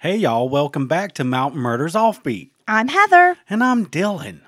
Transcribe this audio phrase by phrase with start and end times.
[0.00, 2.48] Hey y'all, welcome back to Mountain Murders Offbeat.
[2.66, 3.36] I'm Heather.
[3.50, 4.40] And I'm Dylan.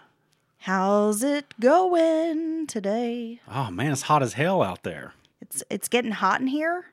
[0.60, 3.38] How's it going today?
[3.46, 5.12] Oh man, it's hot as hell out there.
[5.42, 6.86] It's it's getting hot in here.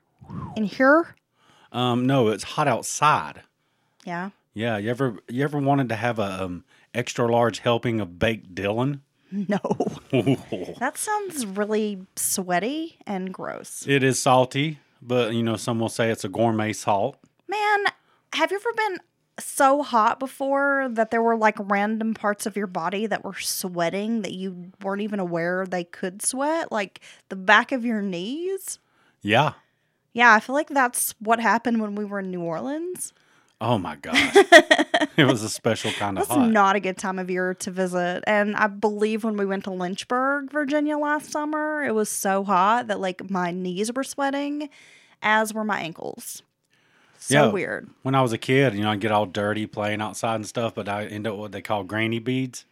[0.56, 1.14] In here?
[1.72, 3.40] Um, no, it's hot outside.
[4.04, 4.28] Yeah.
[4.52, 8.54] Yeah, you ever you ever wanted to have a um, extra large helping of baked
[8.54, 9.00] Dylan?
[9.32, 9.58] No.
[10.80, 13.86] that sounds really sweaty and gross.
[13.88, 17.16] It is salty, but you know, some will say it's a gourmet salt.
[17.48, 17.84] Man,
[18.34, 18.98] have you ever been
[19.38, 24.22] so hot before that there were like random parts of your body that were sweating
[24.22, 26.70] that you weren't even aware they could sweat?
[26.70, 28.78] Like the back of your knees?
[29.22, 29.54] Yeah.
[30.12, 33.12] Yeah, I feel like that's what happened when we were in New Orleans.
[33.62, 34.34] Oh my gosh.
[35.16, 36.48] it was a special kind of hot.
[36.50, 38.24] not a good time of year to visit.
[38.26, 42.86] And I believe when we went to Lynchburg, Virginia last summer, it was so hot
[42.88, 44.70] that like my knees were sweating,
[45.22, 46.42] as were my ankles.
[47.22, 47.52] So Yeah.
[47.52, 47.90] weird.
[48.02, 50.74] when I was a kid, you know, I'd get all dirty playing outside and stuff,
[50.74, 52.64] but I end up what they call granny beads.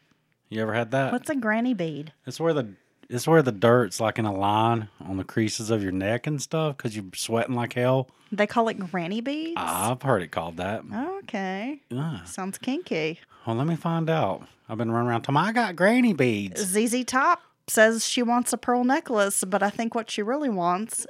[0.49, 1.13] You ever had that?
[1.13, 2.13] What's a granny bead?
[2.27, 2.69] It's where the
[3.11, 6.41] it's where the dirt's like in a line on the creases of your neck and
[6.43, 8.09] stuff because you're sweating like hell.
[8.33, 9.55] They call it granny beads.
[9.59, 10.83] I've heard it called that.
[11.23, 13.21] Okay, Ah, sounds kinky.
[13.47, 14.47] well, let me find out.
[14.69, 16.61] I've been running around telling 'em I got granny beads.
[16.63, 21.07] ZZ Top says she wants a pearl necklace, but I think what she really wants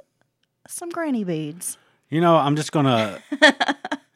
[0.67, 1.77] some granny beads.
[2.09, 3.21] You know, I'm just gonna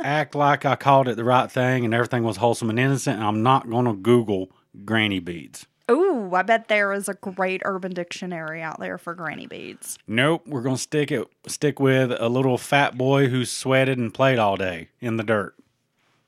[0.01, 3.17] act like I called it the right thing and everything was wholesome and innocent.
[3.17, 4.49] And I'm not gonna Google
[4.83, 5.67] granny beads.
[5.91, 9.99] Ooh, I bet there is a great urban dictionary out there for granny beads.
[10.07, 14.39] Nope, we're gonna stick it stick with a little fat boy who sweated and played
[14.39, 15.55] all day in the dirt.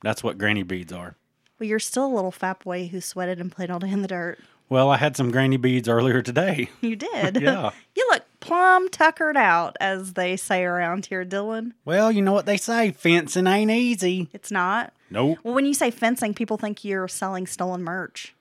[0.03, 1.15] That's what granny beads are.
[1.57, 4.07] Well, you're still a little fat boy who sweated and played all day in the
[4.07, 4.39] dirt.
[4.67, 6.69] Well, I had some granny beads earlier today.
[6.81, 7.37] You did.
[7.41, 7.71] Yeah.
[7.95, 11.73] you look plumb tuckered out, as they say around here, Dylan.
[11.83, 14.29] Well, you know what they say, fencing ain't easy.
[14.33, 14.93] It's not.
[15.09, 15.39] Nope.
[15.43, 18.35] Well, when you say fencing, people think you're selling stolen merch.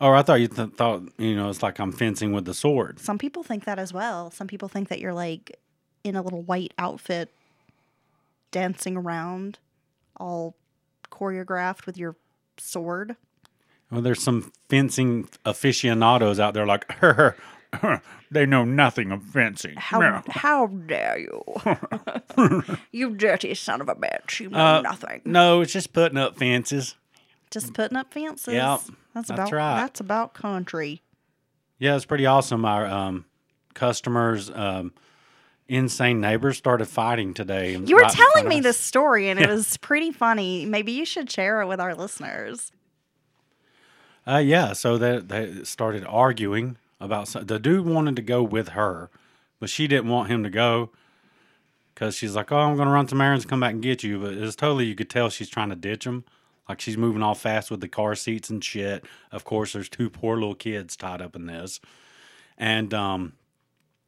[0.00, 3.00] Or I thought you th- thought you know it's like I'm fencing with the sword.
[3.00, 4.30] Some people think that as well.
[4.30, 5.58] Some people think that you're like
[6.04, 7.30] in a little white outfit
[8.50, 9.58] dancing around,
[10.18, 10.54] all
[11.10, 12.14] choreographed with your
[12.58, 13.16] sword.
[13.90, 16.90] Well, there's some fencing aficionados out there like
[18.30, 19.74] they know nothing of fencing.
[19.76, 20.22] How No.
[20.28, 21.42] how dare you?
[22.92, 24.40] you dirty son of a bitch.
[24.40, 25.22] You know Uh, nothing.
[25.24, 26.96] No, it's just putting up fences.
[27.50, 28.54] Just putting up fences.
[28.54, 28.80] Yep,
[29.14, 29.76] That's that's about right.
[29.80, 31.02] that's about country.
[31.78, 32.64] Yeah, it's pretty awesome.
[32.64, 33.24] Our um,
[33.74, 34.92] customers, um,
[35.68, 37.76] insane neighbors started fighting today.
[37.76, 40.64] You were right telling me this story and it was pretty funny.
[40.66, 42.72] Maybe you should share it with our listeners.
[44.26, 48.70] Uh, yeah, so they, they started arguing about some, the dude wanted to go with
[48.70, 49.08] her,
[49.60, 50.90] but she didn't want him to go
[51.94, 54.18] because she's like, "Oh, I'm to run some errands, and come back and get you."
[54.18, 56.24] But it was totally you could tell she's trying to ditch him,
[56.68, 59.04] like she's moving all fast with the car seats and shit.
[59.30, 61.80] Of course, there's two poor little kids tied up in this,
[62.58, 63.32] and um,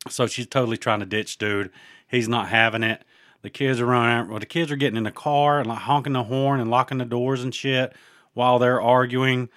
[0.09, 1.71] so she's totally trying to ditch dude.
[2.09, 3.05] He's not having it.
[3.43, 4.29] The kids are running.
[4.29, 6.99] Well, the kids are getting in the car and like honking the horn and locking
[6.99, 7.95] the doors and shit
[8.35, 9.49] while they're arguing.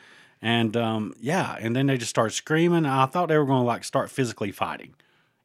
[0.41, 2.85] And um, yeah, and then they just started screaming.
[2.85, 4.95] I thought they were going to like start physically fighting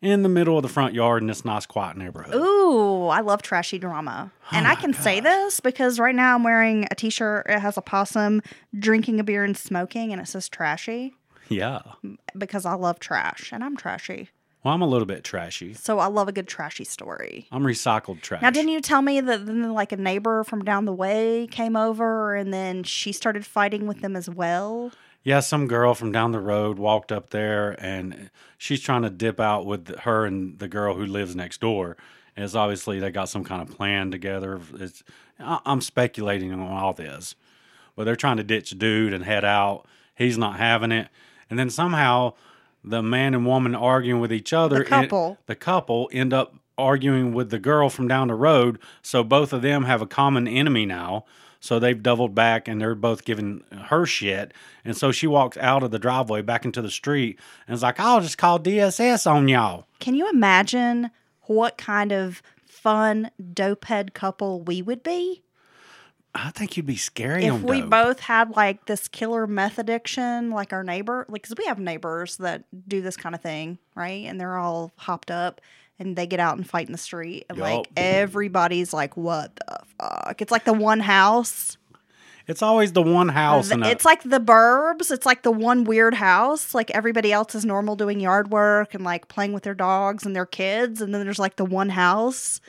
[0.01, 2.35] in the middle of the front yard in this nice, quiet neighborhood.
[2.35, 4.31] Ooh, I love trashy drama.
[4.53, 7.47] Oh and I can say this because right now I'm wearing a t shirt.
[7.49, 8.41] It has a possum
[8.79, 11.15] drinking a beer and smoking, and it says trashy
[11.49, 11.81] Yeah.
[12.37, 14.31] because I love trash and I'm trashy.
[14.67, 15.75] Well, I'm a little bit trashy.
[15.75, 17.47] So I love a good trashy story.
[17.53, 18.43] I'm recycled trash.
[18.43, 21.77] Now, didn't you tell me that then like a neighbor from down the way came
[21.77, 24.91] over and then she started fighting with them as well?
[25.23, 28.29] Yeah, some girl from down the road walked up there and
[28.59, 31.97] she's trying to dip out with her and the girl who lives next door.
[32.37, 34.61] It's obviously they got some kind of plan together.
[34.81, 35.05] It's
[35.39, 37.37] I'm speculating on all this,
[37.95, 39.87] but they're trying to ditch dude and head out.
[40.17, 41.07] He's not having it,
[41.49, 42.33] and then somehow
[42.87, 44.79] the man and woman arguing with each other.
[44.79, 45.39] The couple.
[45.47, 48.79] the couple end up arguing with the girl from down the road.
[49.03, 51.25] So both of them have a common enemy now.
[51.59, 54.53] So they've doubled back and they're both giving her shit.
[54.85, 57.99] And so she walks out of the driveway back into the street and is like,
[57.99, 59.87] I'll just call DSS on y'all.
[59.99, 61.11] Can you imagine
[61.43, 65.43] what kind of fun dopehead couple we would be
[66.37, 70.73] I think you'd be scary if we both had like this killer meth addiction, like
[70.73, 71.27] our neighbor?
[71.29, 74.25] Like, because we have neighbors that do this kind of thing, right?
[74.27, 75.61] And they're all hopped up.
[75.99, 79.79] And they get out and fight in the street, and like everybody's like, "What the
[79.99, 81.79] fuck?" It's like the one house.
[82.47, 83.71] It's always the one house.
[83.71, 85.11] And it's like the burbs.
[85.11, 86.75] It's like the one weird house.
[86.75, 90.37] Like everybody else is normal doing yard work and like playing with their dogs and
[90.37, 91.01] their kids.
[91.01, 92.61] And then there's like the one house.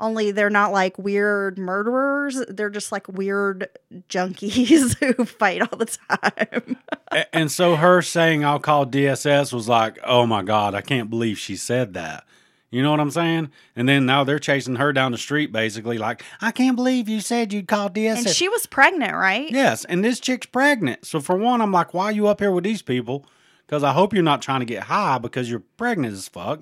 [0.00, 2.40] Only they're not like weird murderers.
[2.48, 3.68] They're just like weird
[4.08, 6.76] junkies who fight all the time.
[7.32, 11.38] And so her saying I'll call DSS was like, oh my God, I can't believe
[11.38, 12.24] she said that.
[12.70, 13.50] You know what I'm saying?
[13.74, 17.22] And then now they're chasing her down the street basically like, I can't believe you
[17.22, 18.16] said you'd call DSS.
[18.18, 19.50] and she was pregnant, right?
[19.50, 21.06] yes, and this chick's pregnant.
[21.06, 23.24] So for one, I'm like, why are you up here with these people?
[23.66, 26.60] Because I hope you're not trying to get high because you're pregnant as fuck.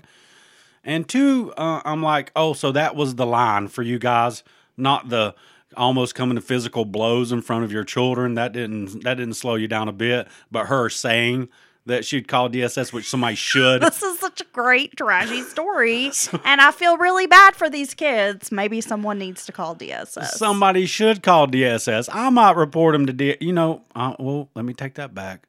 [0.86, 4.44] And two, uh, I'm like, oh, so that was the line for you guys,
[4.76, 5.34] not the
[5.76, 8.34] almost coming to physical blows in front of your children.
[8.34, 10.28] That didn't that didn't slow you down a bit.
[10.50, 11.48] But her saying
[11.86, 13.82] that she'd call DSS, which somebody should.
[13.82, 16.10] This is such a great trashy story.
[16.44, 18.52] and I feel really bad for these kids.
[18.52, 20.28] Maybe someone needs to call DSS.
[20.30, 22.08] Somebody should call DSS.
[22.12, 23.36] I might report them to D.
[23.40, 25.46] You know, uh, well, let me take that back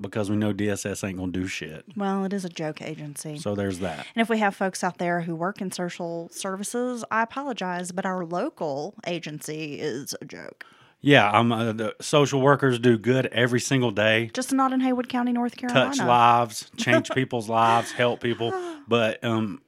[0.00, 1.84] because we know DSS ain't gonna do shit.
[1.96, 3.38] well, it is a joke agency.
[3.38, 4.06] So there's that.
[4.14, 8.06] And if we have folks out there who work in social services, I apologize, but
[8.06, 10.64] our local agency is a joke.
[11.02, 11.50] Yeah, I'm.
[11.50, 14.30] Uh, the social workers do good every single day.
[14.34, 15.94] Just not in Haywood County, North Carolina.
[15.96, 18.52] touch lives, change people's lives, help people.
[18.88, 19.62] But um,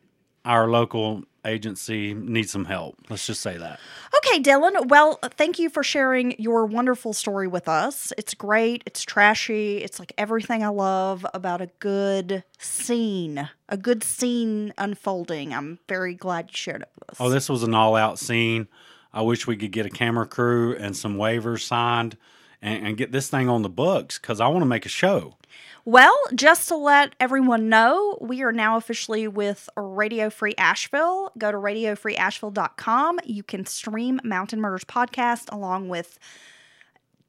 [0.44, 2.96] our local agency needs some help.
[3.08, 3.80] Let's just say that.
[4.16, 4.86] Okay, Dylan.
[4.88, 8.12] Well, thank you for sharing your wonderful story with us.
[8.16, 8.82] It's great.
[8.86, 9.78] It's trashy.
[9.78, 15.52] It's like everything I love about a good scene, a good scene unfolding.
[15.52, 17.16] I'm very glad you shared it with us.
[17.20, 18.68] Oh, this was an all-out scene.
[19.12, 22.16] I wish we could get a camera crew and some waivers signed
[22.62, 25.36] and, and get this thing on the books because I want to make a show.
[25.84, 31.32] Well, just to let everyone know, we are now officially with Radio Free Asheville.
[31.36, 33.20] Go to radiofreeasheville.com.
[33.24, 36.18] You can stream Mountain Murders podcast along with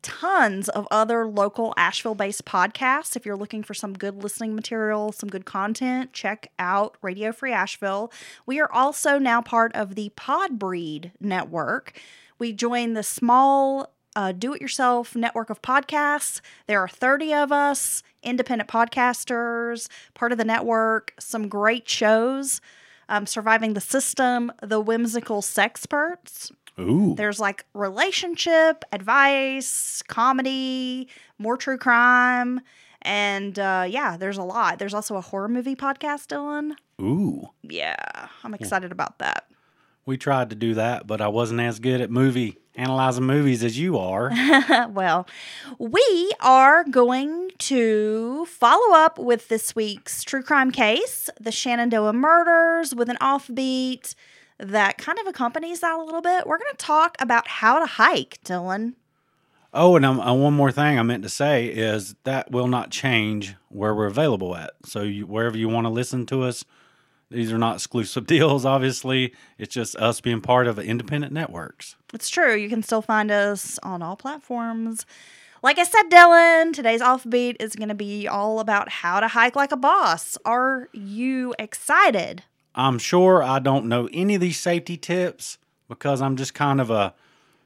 [0.03, 3.15] tons of other local Asheville based podcasts.
[3.15, 7.53] If you're looking for some good listening material, some good content, check out Radio Free
[7.53, 8.11] Asheville.
[8.45, 11.99] We are also now part of the Podbreed network.
[12.37, 16.41] We joined the small uh, do it yourself network of podcasts.
[16.67, 22.61] There are 30 of us, independent podcasters, part of the network, some great shows.
[23.09, 31.07] Um, Surviving the System, The Whimsical Sexperts, Ooh, there's like relationship, advice, comedy,
[31.37, 32.61] more true crime.
[33.01, 34.79] And uh, yeah, there's a lot.
[34.79, 36.71] There's also a horror movie podcast, Dylan.
[37.01, 37.49] ooh.
[37.61, 39.45] Yeah, I'm excited about that.
[40.05, 43.77] We tried to do that, but I wasn't as good at movie analyzing movies as
[43.77, 44.31] you are.
[44.89, 45.27] well,
[45.77, 52.95] we are going to follow up with this week's true crime case, the Shenandoah murders,
[52.95, 54.15] with an offbeat
[54.57, 56.47] that kind of accompanies that a little bit.
[56.47, 58.93] We're going to talk about how to hike, Dylan.
[59.73, 62.91] Oh, and um, uh, one more thing I meant to say is that will not
[62.91, 64.71] change where we're available at.
[64.85, 66.63] So you, wherever you want to listen to us,
[67.29, 68.65] these are not exclusive deals.
[68.65, 71.95] Obviously, it's just us being part of independent networks.
[72.13, 72.55] It's true.
[72.55, 75.05] You can still find us on all platforms.
[75.61, 79.55] Like I said, Dylan, today's offbeat is going to be all about how to hike
[79.55, 80.37] like a boss.
[80.43, 82.43] Are you excited?
[82.75, 86.89] I'm sure I don't know any of these safety tips because I'm just kind of
[86.89, 87.13] a,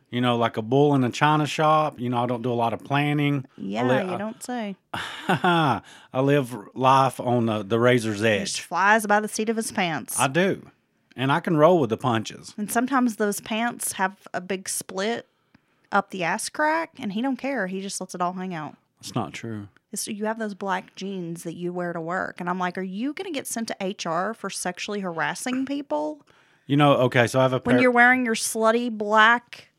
[0.09, 1.99] you know, like a bull in a china shop.
[1.99, 3.45] You know, I don't do a lot of planning.
[3.57, 4.75] Yeah, li- you don't say.
[5.27, 5.81] I
[6.13, 8.61] live life on the, the razor's Just edge.
[8.61, 10.19] flies by the seat of his pants.
[10.19, 10.69] I do.
[11.15, 12.53] And I can roll with the punches.
[12.57, 15.25] and sometimes those pants have a big split
[15.91, 17.67] up the ass crack, and he don't care.
[17.67, 18.75] He just lets it all hang out.
[18.99, 19.67] It's not true.
[19.91, 22.81] It's, you have those black jeans that you wear to work, and I'm like, are
[22.83, 26.21] you going to get sent to HR for sexually harassing people?
[26.67, 29.69] You know, okay, so I have a when you're wearing your slutty black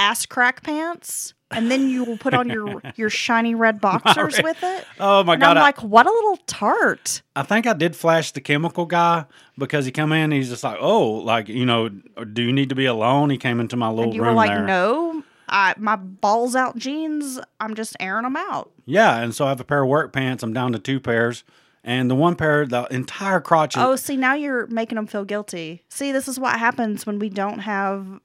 [0.00, 1.34] ass crack pants.
[1.52, 4.84] and then you will put on your your shiny red boxers with it.
[5.00, 5.50] Oh my and god!
[5.56, 7.22] I'm I- like, what a little tart.
[7.36, 9.24] I think I did flash the chemical guy
[9.58, 10.20] because he come in.
[10.24, 13.30] And he's just like, oh, like you know, do you need to be alone?
[13.30, 14.64] He came into my little And you room were like, there.
[14.64, 17.40] no, I, my balls out jeans.
[17.58, 18.70] I'm just airing them out.
[18.86, 20.42] Yeah, and so I have a pair of work pants.
[20.44, 21.42] I'm down to two pairs,
[21.84, 23.76] and the one pair, the entire crotch.
[23.76, 25.82] Is, Oh, see, now you're making them feel guilty.
[25.88, 28.20] See, this is what happens when we don't have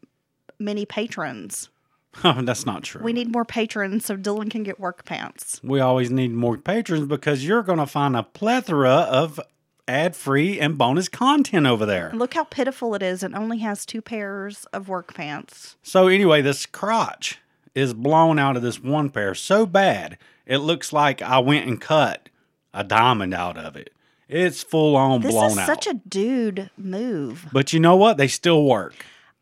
[0.59, 1.69] many patrons.
[2.23, 3.01] Oh, that's not true.
[3.03, 5.59] We need more patrons so Dylan can get work pants.
[5.61, 9.37] we always need more patrons because you're going to find a plethora of
[9.85, 12.11] ad-free and bonus content over there.
[12.13, 13.21] Look how pitiful it is.
[13.21, 15.75] It only has two pairs of work pants.
[15.83, 17.39] So anyway, this crotch
[17.75, 21.81] is blown out of this one pair so bad it looks like I went and
[21.81, 22.29] cut
[22.73, 23.91] a diamond out of it.
[24.29, 25.65] It's full on This blown is out.
[25.67, 27.47] such a dude move.
[27.51, 28.15] but you know what?
[28.17, 28.95] They still work.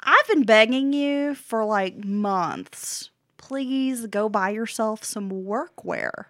[0.04, 3.10] I've been begging you for like months.
[3.38, 6.26] Please go buy yourself some workwear.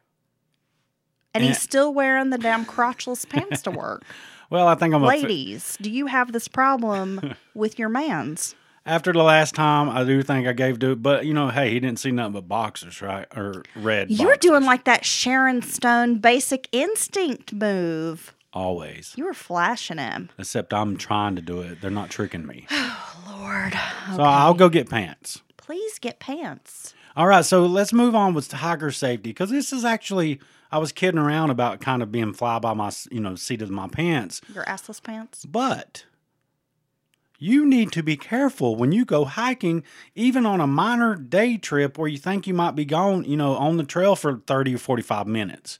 [1.33, 4.03] And he's still wearing the damn crotchless pants to work.
[4.49, 8.53] Well, I think I'm a fi- Ladies, do you have this problem with your mans?
[8.85, 9.89] after the last time.
[9.89, 12.47] I do think I gave to, but you know, hey, he didn't see nothing but
[12.47, 13.25] boxers, right?
[13.35, 14.11] Or red.
[14.11, 14.39] You're boxers.
[14.51, 18.35] doing like that Sharon Stone basic instinct move.
[18.53, 19.13] Always.
[19.17, 20.29] You were flashing him.
[20.37, 21.81] Except I'm trying to do it.
[21.81, 22.67] They're not tricking me.
[22.71, 23.73] Oh, Lord,
[24.15, 25.41] So I'll go get pants.
[25.57, 26.93] please get pants.
[27.15, 30.39] All right, so let's move on with hiker safety because this is actually
[30.71, 33.69] I was kidding around about kind of being fly by my you know seat of
[33.69, 35.45] my pants, Your assless pants.
[35.45, 36.05] but
[37.37, 39.83] you need to be careful when you go hiking,
[40.15, 43.55] even on a minor day trip where you think you might be gone, you know,
[43.55, 45.77] on the trail for 30 or 45 minutes,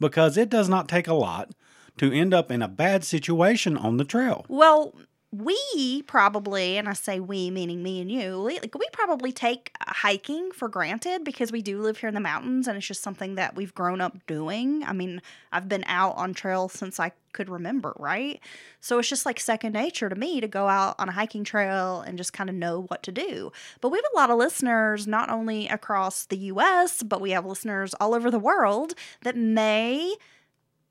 [0.00, 1.50] because it does not take a lot
[1.98, 4.44] to end up in a bad situation on the trail.
[4.48, 4.94] Well,
[5.34, 9.72] we probably, and I say we meaning me and you, we, like, we probably take
[9.80, 13.34] hiking for granted because we do live here in the mountains and it's just something
[13.34, 14.84] that we've grown up doing.
[14.84, 15.20] I mean,
[15.50, 18.38] I've been out on trails since I could remember, right?
[18.80, 22.00] So it's just like second nature to me to go out on a hiking trail
[22.00, 23.50] and just kind of know what to do.
[23.80, 27.44] But we have a lot of listeners, not only across the US, but we have
[27.44, 30.14] listeners all over the world that may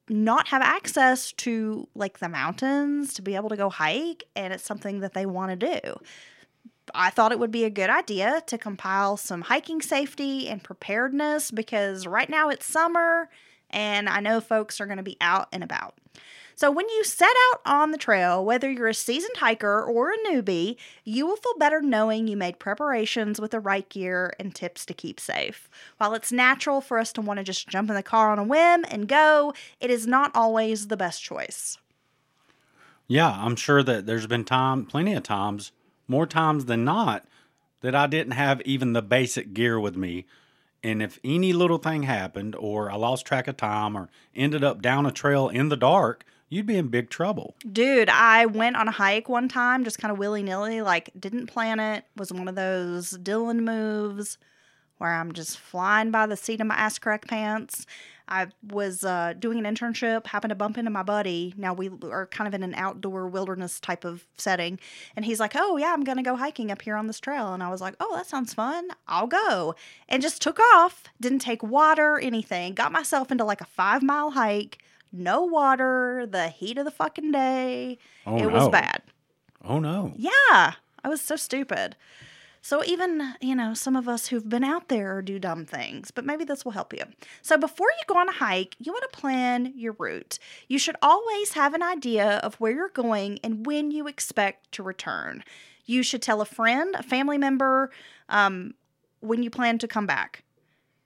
[0.09, 4.63] not have access to like the mountains to be able to go hike and it's
[4.63, 5.95] something that they want to do.
[6.93, 11.51] I thought it would be a good idea to compile some hiking safety and preparedness
[11.51, 13.29] because right now it's summer
[13.69, 15.95] and I know folks are going to be out and about.
[16.63, 20.17] So, when you set out on the trail, whether you're a seasoned hiker or a
[20.19, 24.85] newbie, you will feel better knowing you made preparations with the right gear and tips
[24.85, 25.69] to keep safe.
[25.97, 28.45] While it's natural for us to want to just jump in the car on a
[28.45, 31.79] whim and go, it is not always the best choice.
[33.09, 35.73] Yeah, I'm sure that there's been time, plenty of times,
[36.07, 37.25] more times than not,
[37.81, 40.27] that I didn't have even the basic gear with me.
[40.81, 44.81] And if any little thing happened, or I lost track of time, or ended up
[44.81, 47.55] down a trail in the dark, you'd be in big trouble.
[47.71, 51.47] Dude, I went on a hike one time, just kind of willy nilly, like didn't
[51.47, 52.05] plan it.
[52.15, 54.37] Was one of those Dylan moves
[54.97, 57.85] where I'm just flying by the seat of my ass crack pants.
[58.27, 61.53] I was uh, doing an internship, happened to bump into my buddy.
[61.57, 64.79] Now we are kind of in an outdoor wilderness type of setting.
[65.15, 67.53] And he's like, Oh, yeah, I'm going to go hiking up here on this trail.
[67.53, 68.89] And I was like, Oh, that sounds fun.
[69.07, 69.75] I'll go.
[70.07, 72.73] And just took off, didn't take water, anything.
[72.73, 74.77] Got myself into like a five mile hike,
[75.13, 77.97] no water, the heat of the fucking day.
[78.25, 79.03] Oh, it was bad.
[79.63, 80.13] Oh no.
[80.17, 81.95] Yeah, I was so stupid.
[82.65, 86.23] So even, you know, some of us who've been out there do dumb things, but
[86.23, 87.03] maybe this will help you.
[87.41, 90.39] So before you go on a hike, you want to plan your route.
[90.69, 94.83] You should always have an idea of where you're going and when you expect to
[94.83, 95.43] return.
[95.85, 97.91] You should tell a friend, a family member,
[98.29, 98.75] um,
[99.19, 100.43] when you plan to come back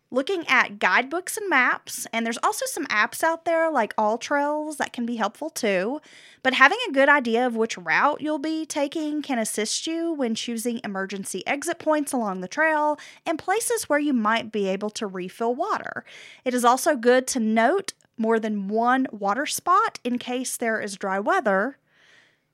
[0.10, 4.94] looking at guidebooks and maps, and there's also some apps out there like AllTrails that
[4.94, 6.02] can be helpful too.
[6.44, 10.36] But having a good idea of which route you'll be taking can assist you when
[10.36, 15.08] choosing emergency exit points along the trail and places where you might be able to
[15.08, 16.06] refill water.
[16.46, 20.96] It is also good to note more than one water spot in case there is
[20.96, 21.78] dry weather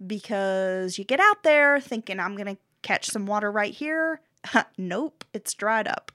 [0.06, 4.22] because you get out there thinking, I'm going to catch some water right here.
[4.78, 6.12] nope, it's dried up.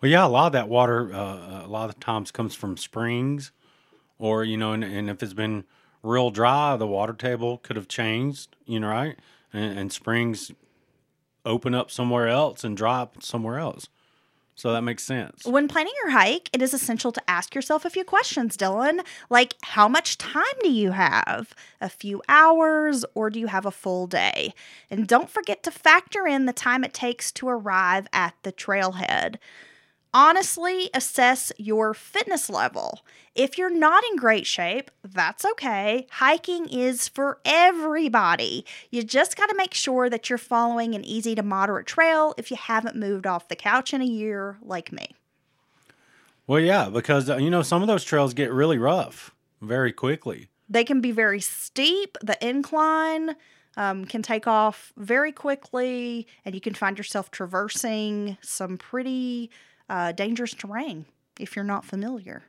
[0.00, 3.50] Well, yeah, a lot of that water, uh, a lot of times comes from springs,
[4.18, 5.64] or you know, and, and if it's been
[6.02, 9.16] real dry, the water table could have changed, you know, right?
[9.52, 10.52] And, and springs
[11.44, 13.88] open up somewhere else and drop somewhere else.
[14.54, 15.44] So that makes sense.
[15.44, 19.00] When planning your hike, it is essential to ask yourself a few questions, Dylan.
[19.28, 21.54] Like, how much time do you have?
[21.82, 24.54] A few hours, or do you have a full day?
[24.90, 29.36] And don't forget to factor in the time it takes to arrive at the trailhead.
[30.18, 33.04] Honestly, assess your fitness level.
[33.34, 36.06] If you're not in great shape, that's okay.
[36.10, 38.64] Hiking is for everybody.
[38.90, 42.50] You just got to make sure that you're following an easy to moderate trail if
[42.50, 45.08] you haven't moved off the couch in a year like me.
[46.46, 50.48] Well, yeah, because uh, you know some of those trails get really rough very quickly.
[50.66, 52.16] They can be very steep.
[52.22, 53.36] The incline
[53.76, 59.50] um, can take off very quickly, and you can find yourself traversing some pretty
[59.88, 61.06] uh, dangerous terrain
[61.38, 62.44] if you're not familiar.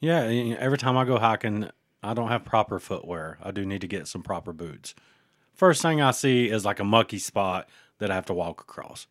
[0.00, 0.22] Yeah,
[0.58, 1.68] every time I go hiking,
[2.02, 3.38] I don't have proper footwear.
[3.42, 4.94] I do need to get some proper boots.
[5.52, 9.06] First thing I see is like a mucky spot that I have to walk across.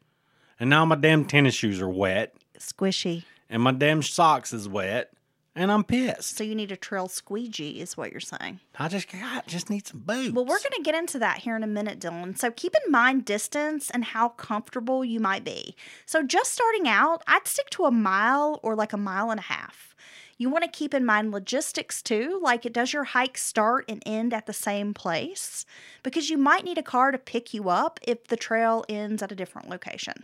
[0.60, 3.24] And now my damn tennis shoes are wet, Squishy.
[3.50, 5.13] and my damn socks is wet,
[5.56, 6.38] and I'm pissed.
[6.38, 8.60] So you need a trail squeegee, is what you're saying.
[8.77, 10.34] I just I just need some boots.
[10.34, 12.38] Well, we're going to get into that here in a minute, Dylan.
[12.38, 15.75] So keep in mind distance and how comfortable you might be.
[16.06, 19.44] So just starting out, I'd stick to a mile or like a mile and a
[19.44, 19.96] half.
[20.38, 24.01] You want to keep in mind logistics too, like it does your hike start and
[24.06, 25.65] end at the same place?
[26.01, 29.34] Because you might need a car to pick you up if the trail ends at
[29.34, 30.24] a different location.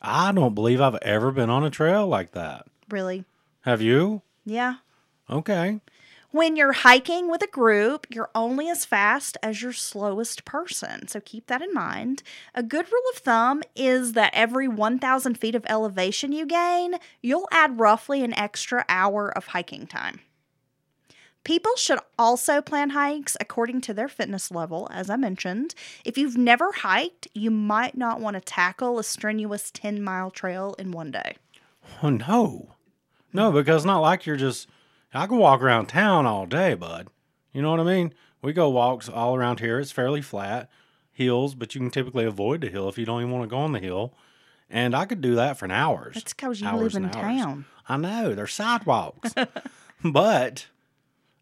[0.00, 2.66] I don't believe I've ever been on a trail like that.
[2.88, 3.26] Really?
[3.66, 4.22] Have you?
[4.44, 4.76] Yeah.
[5.28, 5.80] Okay.
[6.30, 11.08] When you're hiking with a group, you're only as fast as your slowest person.
[11.08, 12.22] So keep that in mind.
[12.54, 17.48] A good rule of thumb is that every 1,000 feet of elevation you gain, you'll
[17.50, 20.20] add roughly an extra hour of hiking time.
[21.42, 25.74] People should also plan hikes according to their fitness level, as I mentioned.
[26.04, 30.76] If you've never hiked, you might not want to tackle a strenuous 10 mile trail
[30.78, 31.36] in one day.
[32.00, 32.75] Oh no.
[33.36, 34.68] No, because not like you're just
[35.14, 37.08] I can walk around town all day, bud.
[37.52, 38.12] You know what I mean?
[38.42, 39.78] We go walks all around here.
[39.78, 40.68] It's fairly flat,
[41.12, 43.58] hills, but you can typically avoid the hill if you don't even want to go
[43.58, 44.14] on the hill.
[44.68, 46.14] And I could do that for an hours.
[46.14, 47.64] That's 'cause you live in town.
[47.88, 49.32] I know, they're sidewalks.
[50.04, 50.66] but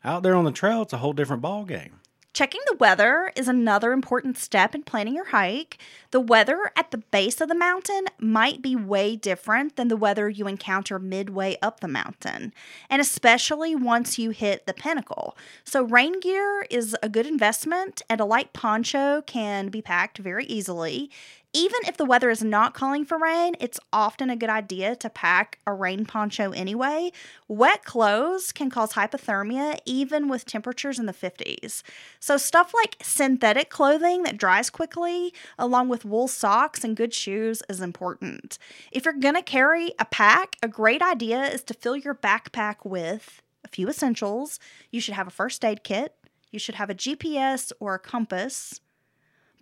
[0.04, 2.00] out there on the trail, it's a whole different ball game.
[2.34, 5.78] Checking the weather is another important step in planning your hike.
[6.10, 10.28] The weather at the base of the mountain might be way different than the weather
[10.28, 12.52] you encounter midway up the mountain,
[12.90, 15.36] and especially once you hit the pinnacle.
[15.62, 20.44] So, rain gear is a good investment, and a light poncho can be packed very
[20.46, 21.12] easily.
[21.56, 25.08] Even if the weather is not calling for rain, it's often a good idea to
[25.08, 27.12] pack a rain poncho anyway.
[27.46, 31.84] Wet clothes can cause hypothermia even with temperatures in the 50s.
[32.18, 37.62] So, stuff like synthetic clothing that dries quickly, along with wool socks and good shoes,
[37.68, 38.58] is important.
[38.90, 43.42] If you're gonna carry a pack, a great idea is to fill your backpack with
[43.64, 44.58] a few essentials.
[44.90, 46.16] You should have a first aid kit,
[46.50, 48.80] you should have a GPS or a compass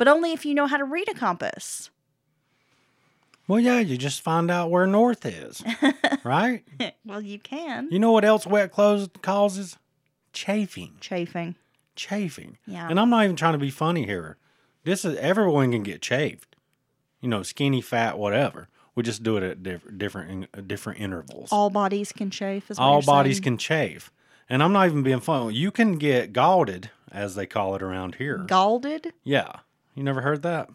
[0.02, 1.88] but only if you know how to read a compass.
[3.46, 5.62] Well, yeah, you just find out where north is,
[6.24, 6.64] right?
[7.04, 7.86] well, you can.
[7.88, 9.76] You know what else wet clothes causes?
[10.32, 10.96] Chafing.
[11.00, 11.54] Chafing.
[11.94, 12.58] Chafing.
[12.66, 12.88] Yeah.
[12.90, 14.38] And I'm not even trying to be funny here.
[14.82, 16.56] This is everyone can get chafed.
[17.20, 18.68] You know, skinny, fat, whatever.
[18.96, 21.50] We just do it at diff- different in- uh, different intervals.
[21.52, 22.72] All bodies can chafe.
[22.76, 23.42] All bodies saying.
[23.44, 24.10] can chafe.
[24.48, 25.54] And I'm not even being funny.
[25.54, 28.38] You can get galded, as they call it around here.
[28.38, 29.60] Galded yeah.
[29.94, 30.70] You never heard that?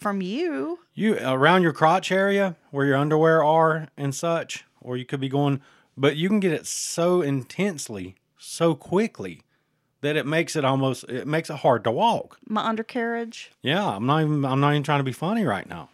[0.00, 0.80] from you.
[0.94, 5.28] You around your crotch area where your underwear are and such, or you could be
[5.28, 5.60] going,
[5.96, 9.42] but you can get it so intensely, so quickly
[10.00, 12.38] that it makes it almost it makes it hard to walk.
[12.48, 13.52] My undercarriage.
[13.62, 15.90] Yeah, I'm not even I'm not even trying to be funny right now.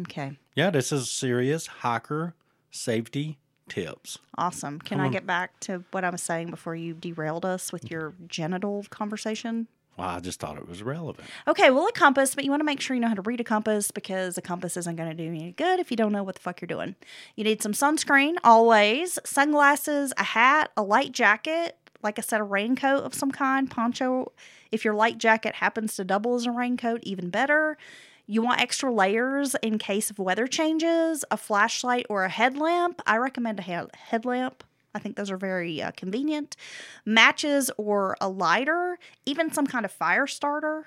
[0.00, 0.36] Okay.
[0.56, 2.34] Yeah, this is serious hiker
[2.70, 3.38] safety
[3.68, 4.18] tips.
[4.36, 4.80] Awesome.
[4.80, 8.14] Can I get back to what I was saying before you derailed us with your
[8.26, 9.68] genital conversation?
[9.96, 11.28] Well, I just thought it was relevant.
[11.46, 13.40] Okay, well, a compass, but you want to make sure you know how to read
[13.40, 16.10] a compass because a compass isn't going to do you any good if you don't
[16.10, 16.96] know what the fuck you're doing.
[17.36, 22.44] You need some sunscreen, always, sunglasses, a hat, a light jacket, like I said, a
[22.44, 24.32] raincoat of some kind, poncho.
[24.72, 27.78] If your light jacket happens to double as a raincoat, even better.
[28.26, 33.00] You want extra layers in case of weather changes, a flashlight or a headlamp.
[33.06, 34.64] I recommend a head- headlamp.
[34.94, 36.56] I think those are very uh, convenient.
[37.04, 40.86] Matches or a lighter, even some kind of fire starter.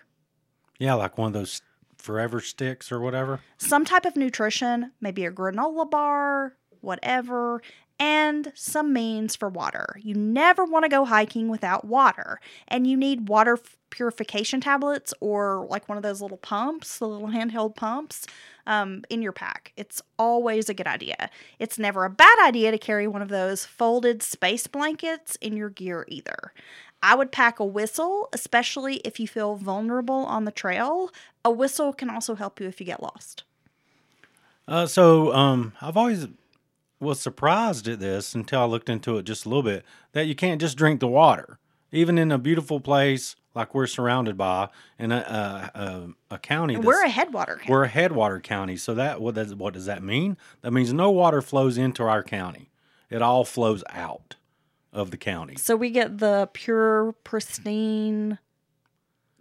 [0.80, 1.62] Yeah, like one of those
[1.98, 3.42] forever sticks or whatever.
[3.58, 7.62] some type of nutrition, maybe a granola bar, whatever,
[8.00, 9.98] and some means for water.
[10.00, 13.58] You never want to go hiking without water, and you need water
[13.90, 18.28] purification tablets or like one of those little pumps, the little handheld pumps.
[18.68, 19.72] Um, in your pack.
[19.78, 21.30] It's always a good idea.
[21.58, 25.70] It's never a bad idea to carry one of those folded space blankets in your
[25.70, 26.52] gear either.
[27.02, 31.12] I would pack a whistle, especially if you feel vulnerable on the trail.
[31.46, 33.46] A whistle can also help you if you get lost.
[34.68, 36.28] Uh, so um, I've always
[37.00, 40.36] was surprised at this until I looked into it just a little bit that you
[40.36, 41.60] can't just drink the water,
[41.92, 44.70] even in a beautiful place like we're surrounded by
[45.00, 46.76] in a a, a, a county.
[46.76, 47.72] That's- we're a headwater county.
[47.72, 48.78] we're a headwater county.
[48.78, 50.38] So that what does what does that mean?
[50.62, 52.70] That means no water flows into our county.
[53.10, 54.36] It all flows out
[54.94, 55.56] of the county.
[55.56, 58.38] So we get the pure, pristine,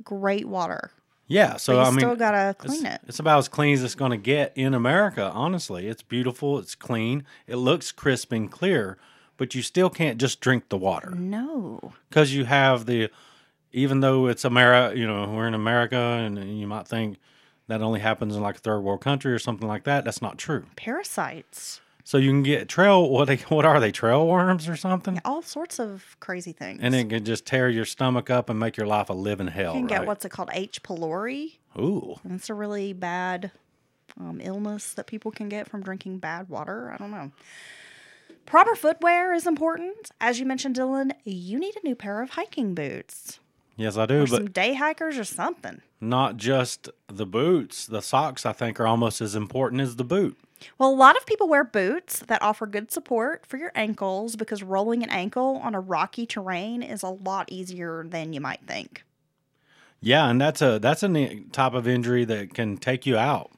[0.02, 0.90] great water.
[1.26, 1.56] Yeah.
[1.56, 3.00] So I mean, still gotta it's, clean it.
[3.08, 5.30] it's about as clean as it's going to get in America.
[5.34, 6.58] Honestly, it's beautiful.
[6.58, 7.24] It's clean.
[7.46, 8.96] It looks crisp and clear.
[9.36, 11.92] But you still can't just drink the water No.
[12.08, 13.10] because you have the.
[13.72, 17.18] Even though it's America, you know, we're in America, and you might think
[17.68, 20.04] that only happens in like a third world country or something like that.
[20.04, 20.64] That's not true.
[20.76, 21.80] Parasites.
[22.04, 23.10] So you can get trail.
[23.10, 23.90] What they what are they?
[23.92, 25.20] Trail worms or something?
[25.24, 26.78] All sorts of crazy things.
[26.80, 29.74] And it can just tear your stomach up and make your life a living hell.
[29.74, 29.98] you can right?
[29.98, 30.48] get what's it called?
[30.54, 30.82] H.
[30.82, 31.56] pylori.
[31.78, 32.14] Ooh.
[32.24, 33.50] And it's a really bad
[34.18, 36.92] um, illness that people can get from drinking bad water.
[36.92, 37.32] I don't know.
[38.46, 40.10] Proper footwear is important.
[40.20, 43.40] As you mentioned, Dylan, you need a new pair of hiking boots.
[43.76, 45.82] Yes, I do, Or but some day hikers or something.
[46.00, 47.86] not just the boots.
[47.86, 50.38] The socks, I think, are almost as important as the boot.
[50.78, 54.62] Well, a lot of people wear boots that offer good support for your ankles because
[54.62, 59.04] rolling an ankle on a rocky terrain is a lot easier than you might think.
[60.00, 63.50] Yeah, and that's a that's a type of injury that can take you out,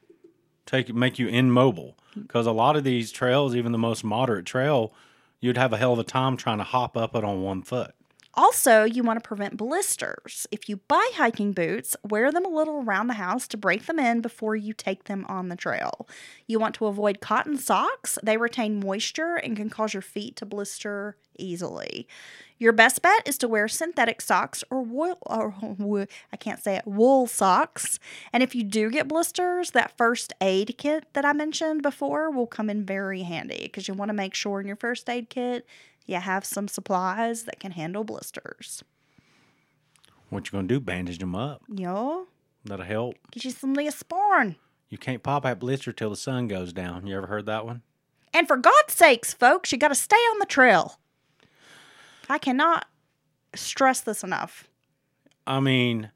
[0.65, 1.95] take make you immobile.
[2.15, 4.93] Because a lot of these trails, even the most moderate trail,
[5.39, 7.93] you'd have a hell of a time trying to hop up it on one foot.
[8.39, 10.47] Also, you want to prevent blisters.
[10.49, 13.99] If you buy hiking boots, wear them a little around the house to break them
[13.99, 16.07] in before you take them on the trail.
[16.47, 18.17] You want to avoid cotton socks.
[18.23, 22.07] They retain moisture and can cause your feet to blister easily.
[22.57, 26.77] Your best bet is to wear synthetic socks or wool, or wo- I can't say
[26.77, 27.99] it, wool socks.
[28.31, 32.47] And if you do get blisters, that first aid kit that I mentioned before will
[32.47, 35.65] come in very handy because you want to make sure in your first aid kit
[36.09, 38.83] you have some supplies that can handle blisters.
[40.29, 40.79] What you gonna do?
[40.79, 41.61] Bandage them up.
[41.73, 42.27] Yo,
[42.65, 43.15] That'll help.
[43.31, 44.55] get you some Neosporin.
[44.89, 47.07] You can't pop that blister till the sun goes down.
[47.07, 47.81] You ever heard that one?
[48.33, 50.99] And for God's sakes, folks, you got to stay on the trail.
[52.29, 52.85] I cannot
[53.55, 54.67] stress this enough.
[55.47, 56.11] I mean,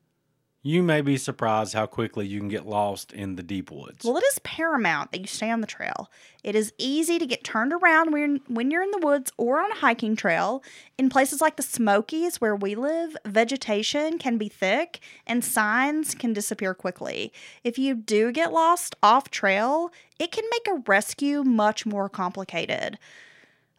[0.66, 4.06] you may be surprised how quickly you can get lost in the deep woods.
[4.06, 6.10] Well, it is paramount that you stay on the trail.
[6.42, 9.72] It is easy to get turned around when, when you're in the woods or on
[9.74, 10.64] a hiking trail.
[10.98, 16.32] In places like the Smokies, where we live, vegetation can be thick and signs can
[16.32, 17.34] disappear quickly.
[17.66, 22.98] If you do get lost off trail, it can make a rescue much more complicated.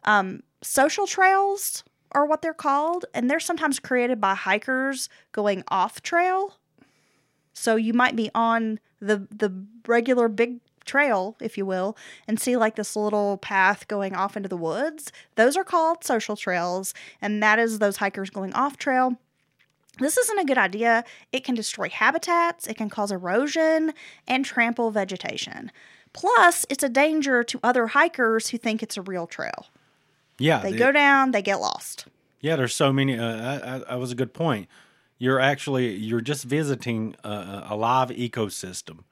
[0.03, 6.03] Um, social trails are what they're called, and they're sometimes created by hikers going off
[6.03, 6.57] trail.
[7.55, 12.55] So you might be on the the regular big trail, if you will, and see
[12.55, 15.11] like this little path going off into the woods.
[15.33, 19.17] Those are called social trails, and that is those hikers going off trail.
[19.97, 21.03] This isn't a good idea.
[21.31, 23.93] It can destroy habitats, it can cause erosion,
[24.27, 25.71] and trample vegetation.
[26.13, 29.67] Plus, it's a danger to other hikers who think it's a real trail.
[30.37, 32.05] yeah, They the- go down, they get lost.
[32.41, 33.17] Yeah, there's so many.
[33.17, 34.67] Uh, that, that was a good point.
[35.17, 39.03] You're actually you're just visiting a, a live ecosystem.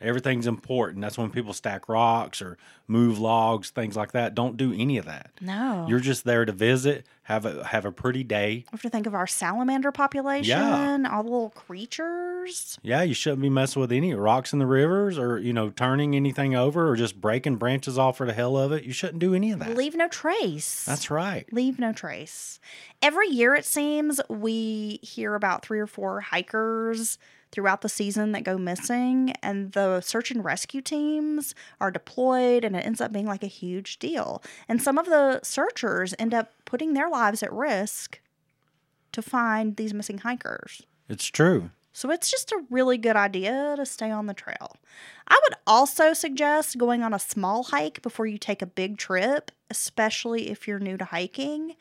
[0.00, 1.02] Everything's important.
[1.02, 2.56] That's when people stack rocks or
[2.88, 4.34] move logs, things like that.
[4.34, 5.30] Don't do any of that.
[5.40, 5.86] No.
[5.88, 8.64] You're just there to visit, have a have a pretty day.
[8.66, 11.08] We have to think of our salamander population, yeah.
[11.10, 12.78] all the little creatures.
[12.82, 16.16] Yeah, you shouldn't be messing with any rocks in the rivers or you know turning
[16.16, 18.84] anything over or just breaking branches off for the hell of it.
[18.84, 19.76] You shouldn't do any of that.
[19.76, 20.84] Leave no trace.
[20.86, 21.50] That's right.
[21.52, 22.58] Leave no trace.
[23.02, 27.18] Every year, it seems, we hear about three or four hikers
[27.52, 32.76] throughout the season that go missing, and the search and rescue teams are deployed, and
[32.76, 34.42] it ends up being like a huge deal.
[34.68, 38.20] And some of the searchers end up putting their lives at risk
[39.12, 40.82] to find these missing hikers.
[41.08, 41.70] It's true.
[41.92, 44.76] So it's just a really good idea to stay on the trail.
[45.26, 49.50] I would also suggest going on a small hike before you take a big trip,
[49.70, 51.74] especially if you're new to hiking.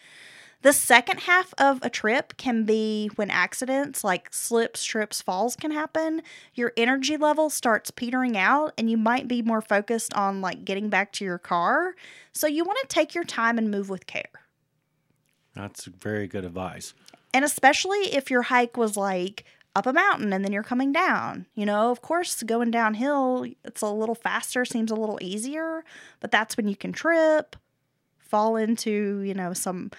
[0.61, 5.71] The second half of a trip can be when accidents like slips, trips, falls can
[5.71, 6.21] happen.
[6.53, 10.89] Your energy level starts petering out and you might be more focused on like getting
[10.89, 11.95] back to your car.
[12.33, 14.25] So you want to take your time and move with care.
[15.55, 16.93] That's very good advice.
[17.33, 19.45] And especially if your hike was like
[19.75, 21.45] up a mountain and then you're coming down.
[21.55, 25.85] You know, of course, going downhill, it's a little faster, seems a little easier,
[26.19, 27.55] but that's when you can trip,
[28.17, 29.91] fall into, you know, some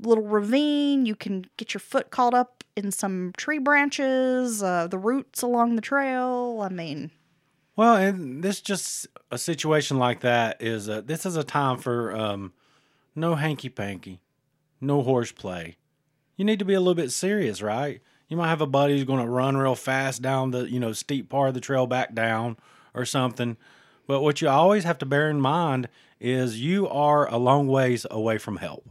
[0.00, 1.06] little ravine.
[1.06, 5.76] You can get your foot caught up in some tree branches, uh, the roots along
[5.76, 6.60] the trail.
[6.62, 7.10] I mean,
[7.74, 12.14] Well, and this just a situation like that is a, this is a time for
[12.14, 12.52] um,
[13.14, 14.20] no hanky panky,
[14.80, 15.76] no horseplay.
[16.36, 18.00] You need to be a little bit serious, right?
[18.28, 20.92] You might have a buddy who's going to run real fast down the you know
[20.92, 22.56] steep part of the trail back down
[22.92, 23.56] or something.
[24.06, 25.88] But what you always have to bear in mind
[26.20, 28.90] is you are a long ways away from help.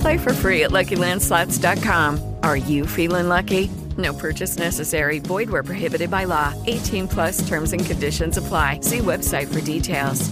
[0.00, 2.36] Play for free at LuckyLandSlots.com.
[2.42, 3.70] Are you feeling lucky?
[3.98, 5.18] No purchase necessary.
[5.18, 6.54] Void where prohibited by law.
[6.66, 8.80] 18 plus terms and conditions apply.
[8.80, 10.30] See website for details.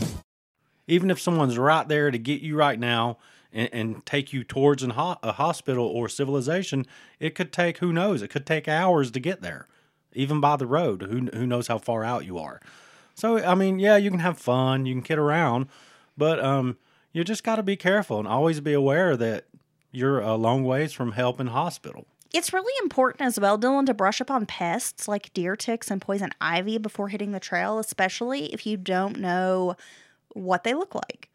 [0.86, 3.18] Even if someone's right there to get you right now
[3.52, 6.86] and, and take you towards ho- a hospital or civilization,
[7.20, 9.66] it could take, who knows, it could take hours to get there,
[10.14, 11.02] even by the road.
[11.02, 12.58] Who, who knows how far out you are?
[13.14, 15.66] So, I mean, yeah, you can have fun, you can kid around,
[16.16, 16.78] but um,
[17.12, 19.44] you just got to be careful and always be aware that
[19.90, 22.06] you're a long ways from help in hospital.
[22.34, 26.00] It's really important as well, Dylan, to brush up on pests like deer ticks and
[26.00, 29.76] poison ivy before hitting the trail, especially if you don't know
[30.34, 31.30] what they look like.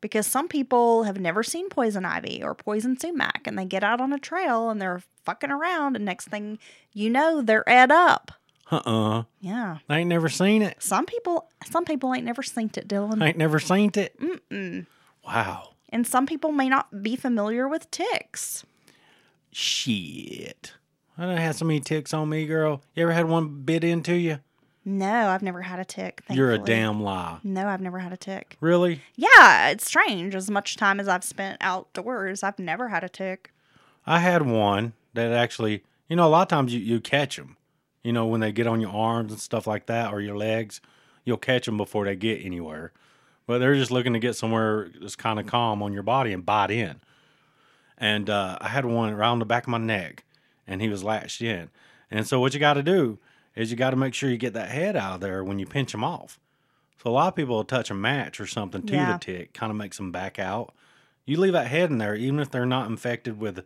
[0.00, 4.00] Because some people have never seen poison ivy or poison sumac and they get out
[4.00, 6.58] on a trail and they're fucking around and next thing
[6.92, 8.32] you know they're ed up.
[8.70, 9.24] Uh-uh.
[9.40, 9.78] Yeah.
[9.88, 10.82] I ain't never seen it.
[10.82, 13.22] Some people some people ain't never seen it, Dylan.
[13.22, 14.18] I ain't never seen it.
[14.20, 14.86] Mm-mm.
[15.24, 15.70] Wow.
[15.88, 18.64] And some people may not be familiar with ticks.
[19.52, 20.74] Shit.
[21.16, 22.82] I done had so many ticks on me, girl.
[22.94, 24.40] You ever had one bit into you?
[24.84, 26.22] No, I've never had a tick.
[26.30, 27.38] You're a damn lie.
[27.42, 28.56] No, I've never had a tick.
[28.60, 29.00] Really?
[29.16, 30.34] Yeah, it's strange.
[30.34, 33.52] As much time as I've spent outdoors, I've never had a tick.
[34.06, 37.56] I had one that actually, you know, a lot of times you, you catch them.
[38.04, 40.80] You know, when they get on your arms and stuff like that or your legs,
[41.24, 42.92] you'll catch them before they get anywhere.
[43.46, 46.44] But they're just looking to get somewhere that's kind of calm on your body and
[46.44, 47.00] bite in.
[47.98, 50.24] And uh, I had one around the back of my neck,
[50.66, 51.70] and he was latched in.
[52.10, 53.18] And so what you got to do
[53.54, 55.66] is you got to make sure you get that head out of there when you
[55.66, 56.38] pinch them off.
[57.02, 59.12] So a lot of people will touch a match or something to Yeah.
[59.12, 60.74] the tick, kind of makes them back out.
[61.24, 63.64] You leave that head in there, even if they're not infected with,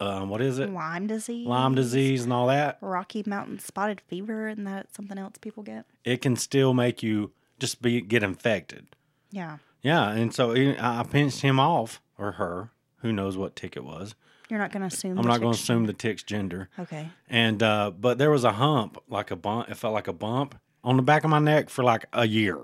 [0.00, 0.70] um, what is it?
[0.70, 1.46] Lyme disease.
[1.46, 2.78] Lyme disease and all that.
[2.80, 5.84] Rocky Mountain spotted fever, and that something else people get.
[6.04, 8.86] It can still make you just be get infected.
[9.32, 9.58] Yeah.
[9.82, 12.70] Yeah, and so I pinched him off or her.
[12.98, 14.14] Who knows what tick it was?
[14.48, 15.18] You're not going to assume.
[15.18, 16.68] I'm not going to assume the tick's gender.
[16.78, 17.08] Okay.
[17.28, 19.68] And uh, but there was a hump, like a bump.
[19.70, 22.58] It felt like a bump on the back of my neck for like a year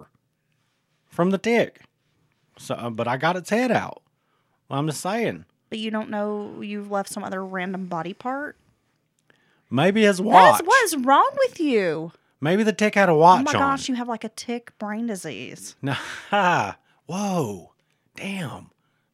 [1.08, 1.80] from the tick.
[2.58, 4.02] So, uh, but I got its head out.
[4.68, 8.56] Well, I'm just saying, But you don't know you've left some other random body part?
[9.70, 10.62] maybe his watch.
[10.64, 12.12] What is wrong with you?
[12.40, 13.70] Maybe the tick had a watch oh my on.
[13.70, 15.76] gosh, you have like a tick brain disease.
[15.82, 16.74] Nah,
[17.06, 17.72] whoa,
[18.16, 18.70] damn,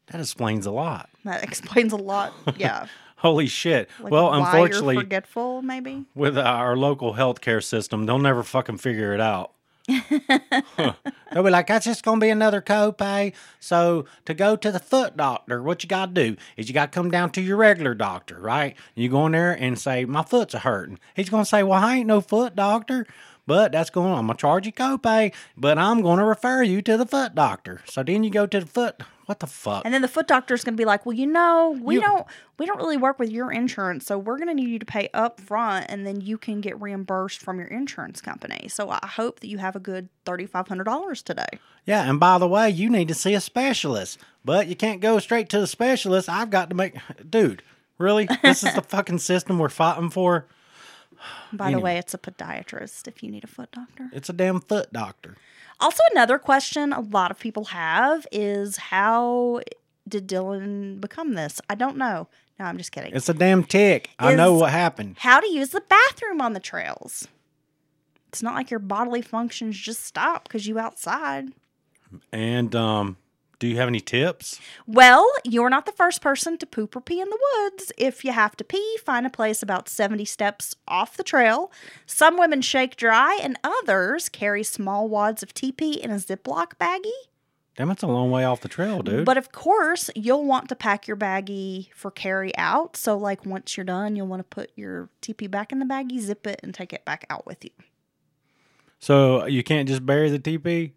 [0.09, 1.09] that explains a lot.
[1.25, 2.33] That explains a lot.
[2.57, 2.87] Yeah.
[3.17, 3.89] Holy shit.
[4.01, 6.05] Like well, unfortunately, forgetful, maybe.
[6.15, 9.54] with our local healthcare system, they'll never fucking figure it out.
[9.87, 13.35] They'll be like, that's just going to be another copay.
[13.61, 16.93] So to go to the foot doctor, what you got to do is you got
[16.93, 18.77] to come down to your regular doctor, right?
[18.95, 20.99] You go in there and say, my foot's a hurting.
[21.15, 23.07] He's going to say, well, I ain't no foot doctor.
[23.47, 24.13] But that's going.
[24.13, 27.83] I'm gonna charge you copay, but I'm going to refer you to the foot doctor.
[27.85, 29.03] So then you go to the foot.
[29.27, 29.85] What the fuck?
[29.87, 32.27] And then the foot doctor's going to be like, "Well, you know, we You- don't
[32.59, 35.09] we don't really work with your insurance, so we're going to need you to pay
[35.15, 38.69] up front and then you can get reimbursed from your insurance company.
[38.69, 41.47] So I hope that you have a good $3500 today."
[41.87, 45.19] Yeah, and by the way, you need to see a specialist, but you can't go
[45.19, 46.29] straight to the specialist.
[46.29, 46.95] I've got to make,
[47.29, 47.63] dude.
[47.99, 50.47] Really, this is the fucking system we're fighting for.
[51.53, 54.11] By the way, it's a podiatrist if you need a foot doctor.
[54.13, 55.37] It's a damn foot doctor.
[55.81, 59.61] Also, another question a lot of people have is how
[60.09, 61.61] did Dylan become this?
[61.69, 62.29] I don't know.
[62.59, 63.15] No, I'm just kidding.
[63.15, 64.11] It's a damn tick.
[64.19, 65.17] I know what happened.
[65.19, 67.27] How to use the bathroom on the trails.
[68.29, 71.49] It's not like your bodily functions just stop because you outside.
[72.33, 73.17] And um,
[73.59, 74.61] do you have any tips?
[74.87, 77.93] Well, you're not the first person to poop or pee in the woods.
[77.97, 81.71] If you have to pee, find a place about 70 steps off the trail.
[82.07, 87.11] Some women shake dry, and others carry small wads of TP in a Ziploc baggie.
[87.77, 89.25] Damn, it's a long way off the trail, dude.
[89.25, 92.97] But of course, you'll want to pack your baggie for carry out.
[92.97, 96.21] So, like, once you're done, you'll want to put your TP back in the baggie,
[96.21, 97.71] zip it, and take it back out with you.
[99.01, 100.93] so you can't just bury the TP?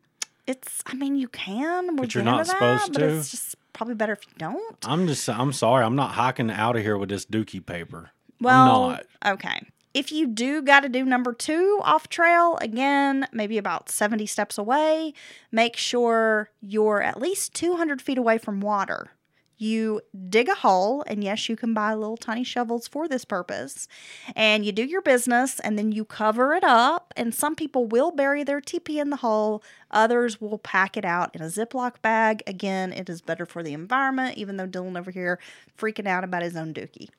[0.47, 1.95] It's, I mean, you can.
[1.97, 3.17] We're But you're not that, supposed but to?
[3.17, 4.77] It's just probably better if you don't.
[4.85, 5.83] I'm just, I'm sorry.
[5.85, 8.11] I'm not hiking out of here with this dookie paper.
[8.39, 9.61] Well, okay.
[9.93, 14.57] If you do got to do number two off trail, again, maybe about 70 steps
[14.57, 15.13] away,
[15.51, 19.09] make sure you're at least 200 feet away from water.
[19.57, 23.87] You dig a hole, and yes, you can buy little tiny shovels for this purpose.
[24.35, 27.13] And you do your business, and then you cover it up.
[27.17, 31.35] And some people will bury their TP in the hole, others will pack it out
[31.35, 32.43] in a Ziploc bag.
[32.45, 35.39] Again, it is better for the environment, even though Dylan over here
[35.77, 37.09] freaking out about his own dookie.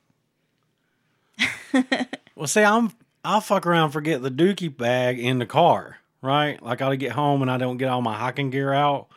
[2.39, 2.93] Well, see, I'm
[3.25, 6.63] I'll fuck around forget the dookie bag in the car, right?
[6.63, 9.09] Like I'll get home and I don't get all my hiking gear out,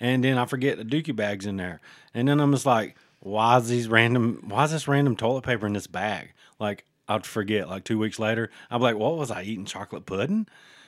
[0.00, 1.80] and then I forget the dookie bags in there,
[2.14, 4.44] and then I'm just like, why is these random?
[4.46, 6.32] Why is this random toilet paper in this bag?
[6.58, 7.68] Like I'd forget.
[7.68, 9.64] Like two weeks later, I'm like, what was I eating?
[9.64, 10.46] Chocolate pudding?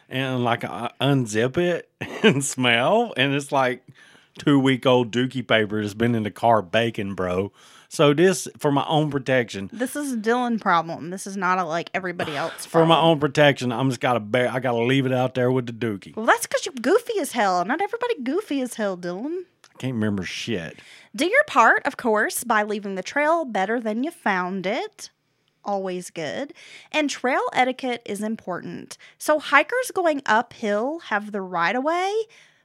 [0.08, 1.90] And like I unzip it
[2.22, 3.86] and smell, and it's like
[4.38, 7.52] two week old dookie paper that's been in the car baking, bro.
[7.88, 9.70] So this for my own protection.
[9.72, 11.10] This is a Dylan problem.
[11.10, 12.66] This is not a like everybody else.
[12.66, 14.50] For my own protection, I'm just gotta bear.
[14.50, 16.14] I gotta leave it out there with the dookie.
[16.16, 17.64] Well, that's because you're goofy as hell.
[17.64, 19.44] Not everybody goofy as hell, Dylan.
[19.76, 20.78] I can't remember shit.
[21.14, 25.10] Do your part, of course, by leaving the trail better than you found it.
[25.64, 26.54] Always good.
[26.92, 28.96] And trail etiquette is important.
[29.18, 32.14] So, hikers going uphill have the right of way.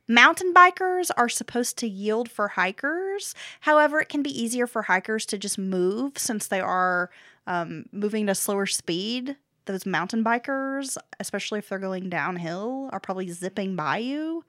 [0.08, 3.36] Mountain bikers are supposed to yield for hikers.
[3.62, 7.10] However, it can be easier for hikers to just move since they are
[7.46, 9.36] um, moving at a slower speed.
[9.66, 14.44] Those mountain bikers, especially if they're going downhill, are probably zipping by you.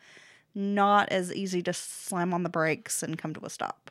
[0.54, 3.90] Not as easy to slam on the brakes and come to a stop.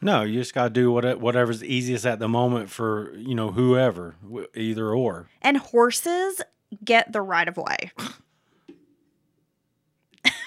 [0.00, 4.14] No, you just gotta do what whatever's easiest at the moment for you know whoever,
[4.54, 5.28] either or.
[5.42, 6.40] And horses
[6.84, 7.90] get the right of way.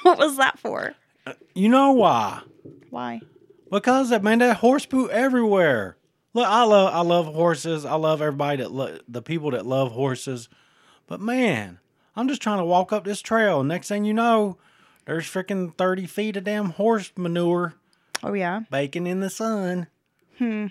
[0.04, 0.94] what was that for?
[1.26, 2.42] Uh, you know why?
[2.90, 3.20] Why?
[3.70, 5.98] Because that man, that horse poo everywhere.
[6.34, 7.84] Look, I love I love horses.
[7.84, 10.48] I love everybody that lo- the people that love horses.
[11.08, 11.80] But man,
[12.16, 13.64] I'm just trying to walk up this trail.
[13.64, 14.58] Next thing you know,
[15.06, 17.76] there's freaking thirty feet of damn horse manure
[18.24, 18.62] Oh, yeah.
[18.70, 19.88] baking in the sun.
[20.38, 20.68] Hmm.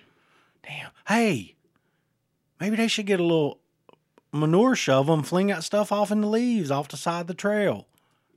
[0.63, 0.91] Damn.
[1.09, 1.57] Hey,
[2.61, 3.59] maybe they should get a little
[4.33, 7.35] manure shovel and fling that stuff off in the leaves off the side of the
[7.35, 7.87] trail.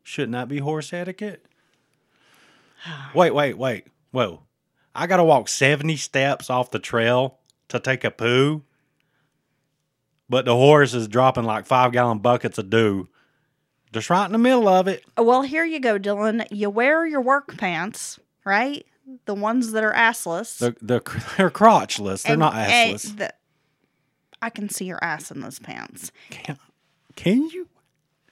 [0.02, 1.46] Shouldn't that be horse etiquette?
[3.16, 3.88] wait, wait, wait.
[4.12, 4.42] Whoa.
[4.96, 7.38] I got to walk 70 steps off the trail
[7.70, 8.64] to take a poo.
[10.30, 13.08] But the horse is dropping like five gallon buckets of dew.
[13.94, 15.04] Just right in the middle of it.
[15.18, 16.46] Well, here you go, Dylan.
[16.52, 18.86] You wear your work pants, right?
[19.26, 20.58] The ones that are assless.
[20.58, 21.00] They're, they're,
[21.38, 22.24] they're crotchless.
[22.24, 23.16] They're And- not assless.
[23.18, 23.34] the-
[24.42, 26.12] I can see your ass in those pants.
[27.16, 27.70] Can you?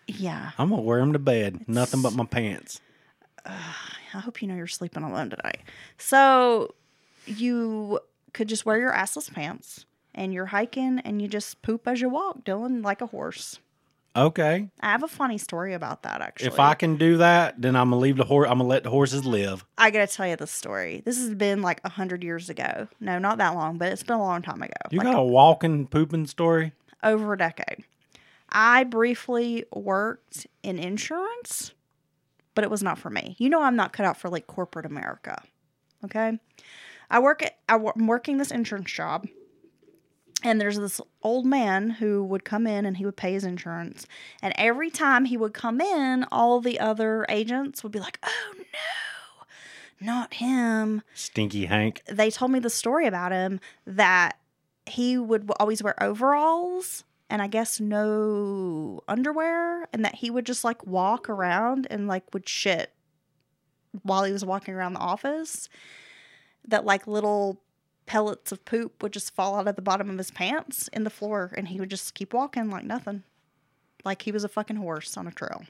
[0.07, 0.51] Yeah.
[0.57, 1.65] I'm going to wear them to bed.
[1.69, 2.81] Nothing but my pants.
[3.45, 5.61] I hope you know you're sleeping alone today.
[5.97, 6.75] So
[7.25, 7.99] you
[8.33, 12.09] could just wear your assless pants and you're hiking and you just poop as you
[12.09, 13.59] walk, Dylan, like a horse.
[14.15, 14.67] Okay.
[14.81, 16.47] I have a funny story about that actually.
[16.47, 18.47] If I can do that, then I'm gonna leave the horse.
[18.49, 19.65] I'm gonna let the horses live.
[19.77, 21.01] I gotta tell you this story.
[21.05, 22.87] This has been like a hundred years ago.
[22.99, 24.73] No, not that long, but it's been a long time ago.
[24.91, 26.73] You like got a walking pooping story?
[27.03, 27.83] over a decade.
[28.49, 31.73] I briefly worked in insurance,
[32.53, 33.35] but it was not for me.
[33.39, 35.41] You know, I'm not cut out for like corporate America.
[36.03, 36.37] Okay.
[37.09, 39.27] I work at, I wo- I'm working this insurance job,
[40.43, 44.07] and there's this old man who would come in and he would pay his insurance.
[44.41, 48.53] And every time he would come in, all the other agents would be like, oh
[48.57, 49.45] no,
[50.01, 52.01] not him Stinky Hank.
[52.07, 54.37] they told me the story about him that
[54.85, 60.63] he would always wear overalls and I guess no underwear and that he would just
[60.63, 62.91] like walk around and like would shit
[64.03, 65.69] while he was walking around the office
[66.67, 67.61] that like little
[68.05, 71.09] pellets of poop would just fall out of the bottom of his pants in the
[71.09, 73.23] floor and he would just keep walking like nothing
[74.03, 75.63] like he was a fucking horse on a trail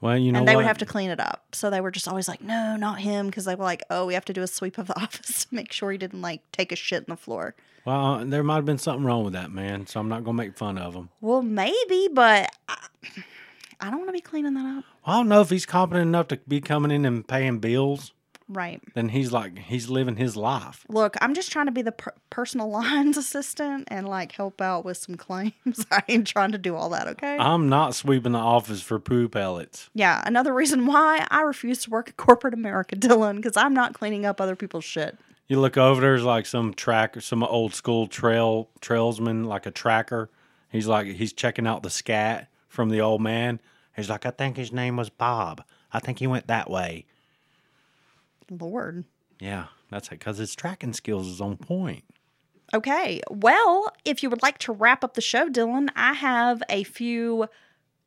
[0.00, 0.60] Well, you know and they what?
[0.60, 1.54] would have to clean it up.
[1.54, 3.26] So they were just always like, no, not him.
[3.26, 5.54] Because they were like, oh, we have to do a sweep of the office to
[5.54, 7.54] make sure he didn't like take a shit in the floor.
[7.86, 10.36] Well, uh, there might have been something wrong with that man, so I'm not gonna
[10.36, 11.08] make fun of him.
[11.22, 12.86] Well, maybe, but I,
[13.80, 14.84] I don't want to be cleaning that up.
[15.06, 18.12] I don't know if he's competent enough to be coming in and paying bills.
[18.48, 18.80] Right.
[18.94, 20.84] Then he's like he's living his life.
[20.88, 24.84] Look, I'm just trying to be the per- personal lines assistant and like help out
[24.84, 25.52] with some claims.
[25.90, 27.36] I ain't trying to do all that, okay?
[27.38, 29.90] I'm not sweeping the office for poo pellets.
[29.94, 33.94] yeah, another reason why I refuse to work at corporate America, Dylan, because I'm not
[33.94, 35.18] cleaning up other people's shit.
[35.48, 40.30] You look over there's like some tracker, some old school trail trailsman, like a tracker.
[40.70, 43.60] He's like he's checking out the scat from the old man.
[43.96, 45.64] He's like, I think his name was Bob.
[45.92, 47.06] I think he went that way.
[48.50, 49.04] Lord.
[49.40, 50.18] Yeah, that's it.
[50.18, 52.04] Because his tracking skills is on point.
[52.74, 53.20] Okay.
[53.30, 57.48] Well, if you would like to wrap up the show, Dylan, I have a few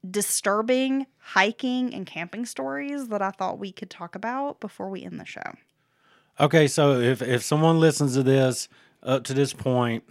[0.09, 5.19] disturbing hiking and camping stories that I thought we could talk about before we end
[5.19, 5.53] the show.
[6.39, 8.69] Okay, so if if someone listens to this
[9.03, 10.03] up to this point,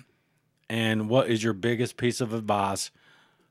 [0.68, 2.90] and what is your biggest piece of advice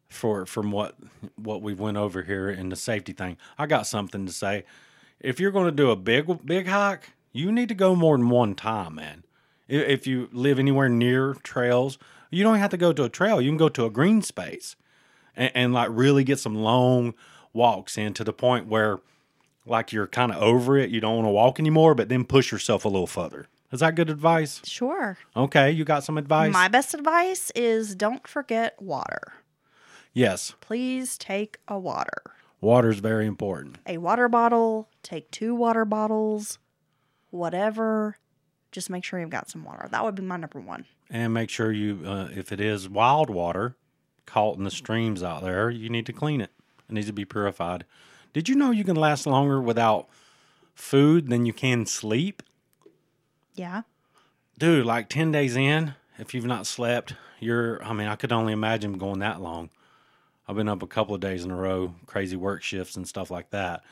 [0.10, 0.96] for from what
[1.36, 3.38] what we went over here in the safety thing?
[3.58, 4.64] I got something to say.
[5.20, 8.30] If you're going to do a big big hike, you need to go more than
[8.30, 9.24] one time, man.
[9.68, 11.98] If you live anywhere near trails,
[12.32, 13.42] you don't have to go to a trail.
[13.42, 14.76] You can go to a green space,
[15.36, 17.14] and, and like really get some long
[17.54, 19.00] walks in to the point where
[19.66, 20.90] like you're kind of over it.
[20.90, 23.48] You don't want to walk anymore, but then push yourself a little further.
[23.72, 24.62] Is that good advice?
[24.64, 25.18] Sure.
[25.36, 26.54] Okay, you got some advice?
[26.54, 29.34] My best advice is don't forget water.
[30.14, 32.22] yes, Please take a water.
[32.62, 33.78] Water's very important.
[33.86, 36.60] A water bottle, take two water bottles,
[37.30, 38.18] whatever.
[38.72, 39.88] Just make sure you've got some water.
[39.90, 40.86] That would be my number one.
[41.10, 43.76] And make sure you, uh, if it is wild water
[44.26, 46.52] caught in the streams out there, you need to clean it.
[46.90, 47.86] It needs to be purified.
[48.34, 50.10] Did you know you can last longer without
[50.76, 52.44] food than you can sleep?
[53.56, 53.84] Yeah.
[54.60, 58.54] Dude, like 10 days in, if you've not slept, you're, I mean, I could only
[58.54, 59.70] imagine going that long.
[60.48, 63.30] I've been up a couple of days in a row, crazy work shifts and stuff
[63.30, 63.84] like that.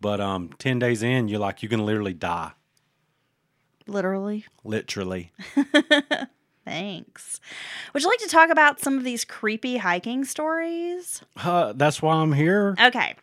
[0.00, 2.52] But um, 10 days in, you're like, you can literally die.
[3.86, 4.44] Literally.
[4.64, 5.32] Literally.
[6.64, 7.40] Thanks.
[7.92, 11.22] Would you like to talk about some of these creepy hiking stories?
[11.36, 12.74] Uh, that's why I'm here.
[12.80, 13.14] Okay,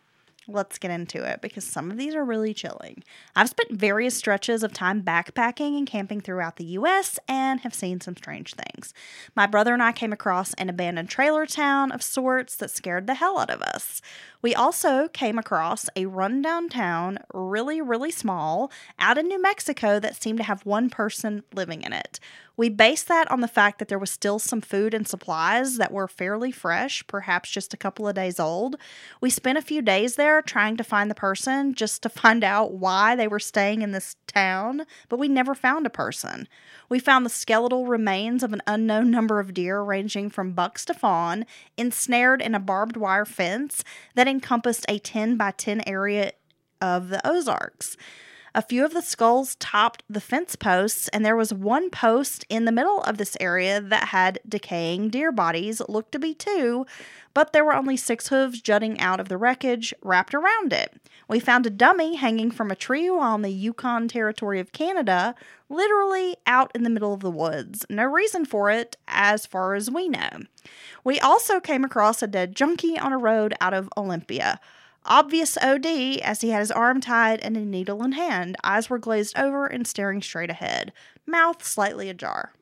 [0.48, 3.02] let's get into it because some of these are really chilling.
[3.36, 8.00] I've spent various stretches of time backpacking and camping throughout the US and have seen
[8.00, 8.92] some strange things.
[9.34, 13.14] My brother and I came across an abandoned trailer town of sorts that scared the
[13.14, 14.02] hell out of us.
[14.42, 20.20] We also came across a rundown town, really, really small, out in New Mexico that
[20.20, 22.18] seemed to have one person living in it.
[22.62, 25.90] We based that on the fact that there was still some food and supplies that
[25.90, 28.76] were fairly fresh, perhaps just a couple of days old.
[29.20, 32.74] We spent a few days there trying to find the person just to find out
[32.74, 36.46] why they were staying in this town, but we never found a person.
[36.88, 40.94] We found the skeletal remains of an unknown number of deer, ranging from bucks to
[40.94, 41.46] fawn,
[41.76, 43.82] ensnared in a barbed wire fence
[44.14, 46.30] that encompassed a 10 by 10 area
[46.80, 47.96] of the Ozarks.
[48.54, 52.66] A few of the skulls topped the fence posts, and there was one post in
[52.66, 56.84] the middle of this area that had decaying deer bodies, looked to be two,
[57.32, 61.00] but there were only six hooves jutting out of the wreckage wrapped around it.
[61.28, 65.34] We found a dummy hanging from a tree in the Yukon Territory of Canada,
[65.70, 67.86] literally out in the middle of the woods.
[67.88, 70.28] No reason for it, as far as we know.
[71.04, 74.60] We also came across a dead junkie on a road out of Olympia.
[75.04, 75.86] Obvious OD
[76.22, 78.56] as he had his arm tied and a needle in hand.
[78.62, 80.92] Eyes were glazed over and staring straight ahead,
[81.26, 82.52] mouth slightly ajar.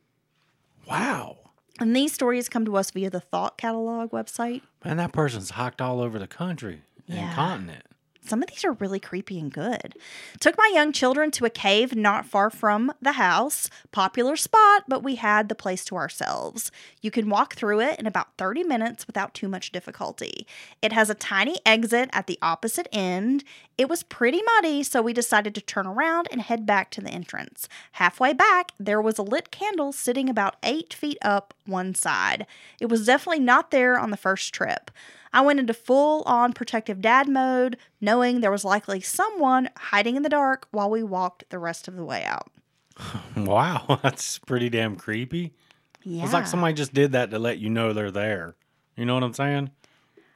[0.88, 1.36] Wow.
[1.78, 4.62] And these stories come to us via the Thought Catalog website.
[4.84, 7.34] Man, that person's hiked all over the country and Yeah.
[7.34, 7.84] continent.
[8.22, 9.94] Some of these are really creepy and good.
[10.38, 13.68] Took my young children to a cave not far from the house.
[13.92, 16.70] Popular spot, but we had the place to ourselves.
[17.00, 20.46] You can walk through it in about 30 minutes without too much difficulty.
[20.82, 23.42] It has a tiny exit at the opposite end.
[23.78, 27.10] It was pretty muddy, so we decided to turn around and head back to the
[27.10, 27.68] entrance.
[27.92, 32.46] Halfway back, there was a lit candle sitting about eight feet up one side.
[32.80, 34.90] It was definitely not there on the first trip.
[35.32, 40.22] I went into full on protective dad mode, knowing there was likely someone hiding in
[40.22, 42.50] the dark while we walked the rest of the way out.
[43.36, 45.54] Wow, that's pretty damn creepy.
[46.02, 46.24] Yeah.
[46.24, 48.56] It's like somebody just did that to let you know they're there.
[48.96, 49.70] You know what I'm saying?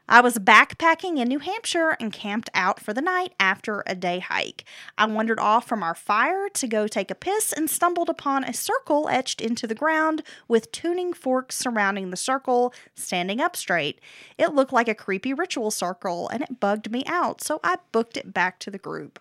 [0.07, 4.19] I was backpacking in New Hampshire and camped out for the night after a day
[4.19, 4.65] hike.
[4.99, 8.53] I wandered off from our fire to go take a piss and stumbled upon a
[8.53, 13.99] circle etched into the ground with tuning forks surrounding the circle, standing up straight.
[14.37, 18.19] It looked like a creepy ritual circle and it bugged me out, so I booked
[18.19, 19.19] it back to the group.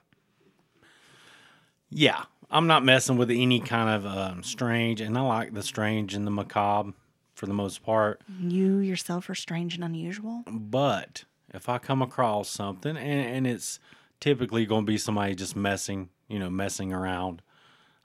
[1.90, 6.14] Yeah, I'm not messing with any kind of um, strange, and I like the strange
[6.14, 6.94] and the macabre
[7.34, 8.22] for the most part.
[8.40, 10.44] You yourself are strange and unusual.
[10.48, 13.80] But if I come across something, and, and it's
[14.20, 17.42] typically going to be somebody just messing, you know, messing around,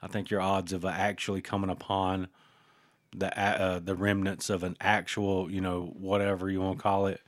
[0.02, 2.28] I think your odds of actually coming upon
[3.16, 7.20] the uh, the remnants of an actual, you know, whatever you want to call it,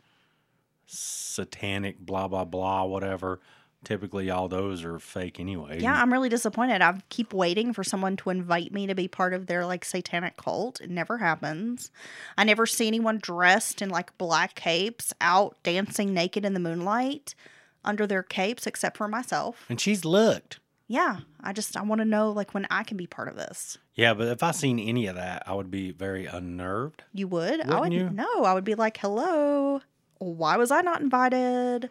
[0.87, 3.41] satanic, blah blah blah, whatever.
[3.83, 5.81] Typically, all those are fake anyway.
[5.81, 6.83] Yeah, I'm really disappointed.
[6.83, 10.37] I keep waiting for someone to invite me to be part of their like satanic
[10.37, 10.81] cult.
[10.81, 11.91] It never happens.
[12.37, 17.35] I never see anyone dressed in like black capes out dancing naked in the moonlight
[17.83, 19.65] under their capes except for myself.
[19.71, 20.61] And she's looked.
[20.87, 23.79] Yeah, I just I want to know like when I can be part of this.
[23.95, 27.05] Yeah, but if I seen any of that, I would be very unnerved.
[27.15, 27.61] You would?
[27.61, 28.11] I Wouldn't would you?
[28.11, 29.81] no, I would be like, "Hello.
[30.19, 31.91] Why was I not invited?"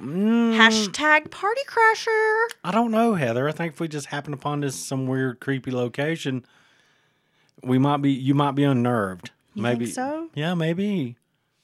[0.00, 2.46] Mm, Hashtag party crasher.
[2.62, 3.48] I don't know, Heather.
[3.48, 6.44] I think if we just happen upon this some weird, creepy location,
[7.62, 8.12] we might be.
[8.12, 9.30] You might be unnerved.
[9.54, 10.28] You maybe so?
[10.34, 11.16] Yeah, maybe.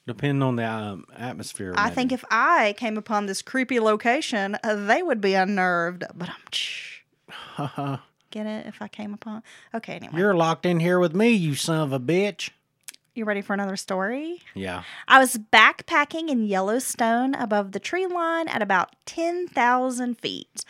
[0.05, 1.73] Depending on the um, atmosphere.
[1.77, 1.95] I maybe.
[1.95, 6.03] think if I came upon this creepy location, uh, they would be unnerved.
[6.13, 6.29] But
[7.57, 7.99] I'm
[8.31, 9.43] get it if I came upon.
[9.73, 12.49] Okay, anyway, You're locked in here with me, you son of a bitch.
[13.15, 14.41] You ready for another story?
[14.55, 14.83] Yeah.
[15.07, 20.65] I was backpacking in Yellowstone above the tree line at about 10,000 feet.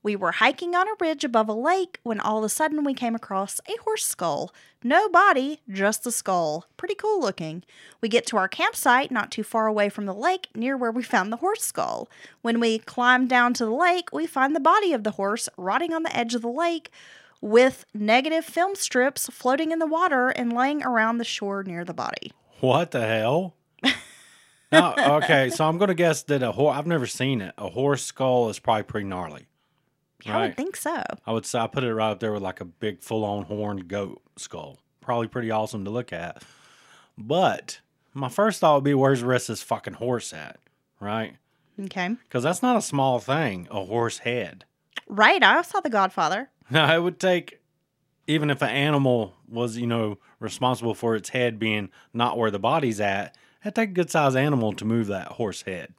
[0.00, 2.94] We were hiking on a ridge above a lake when all of a sudden we
[2.94, 4.54] came across a horse skull.
[4.84, 6.66] No body, just the skull.
[6.76, 7.64] Pretty cool looking.
[8.00, 11.02] We get to our campsite not too far away from the lake near where we
[11.02, 12.08] found the horse skull.
[12.42, 15.92] When we climb down to the lake, we find the body of the horse rotting
[15.92, 16.92] on the edge of the lake
[17.40, 21.94] with negative film strips floating in the water and laying around the shore near the
[21.94, 22.32] body.
[22.60, 23.54] What the hell?
[24.72, 26.76] now, okay, so I'm gonna guess that a horse.
[26.76, 27.54] I've never seen it.
[27.56, 29.46] A horse skull is probably pretty gnarly.
[30.26, 31.02] I would think so.
[31.26, 33.44] I would say I put it right up there with like a big full on
[33.44, 34.78] horned goat skull.
[35.00, 36.42] Probably pretty awesome to look at.
[37.16, 37.80] But
[38.14, 40.58] my first thought would be where's the rest of this fucking horse at?
[41.00, 41.36] Right?
[41.80, 42.16] Okay.
[42.24, 44.64] Because that's not a small thing, a horse head.
[45.06, 45.42] Right.
[45.42, 46.50] I saw The Godfather.
[46.70, 47.60] Now I would take
[48.26, 52.58] even if an animal was, you know, responsible for its head being not where the
[52.58, 55.94] body's at, it'd take a good sized animal to move that horse head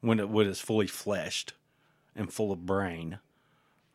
[0.00, 1.54] when it when it's fully fleshed
[2.14, 3.18] and full of brain.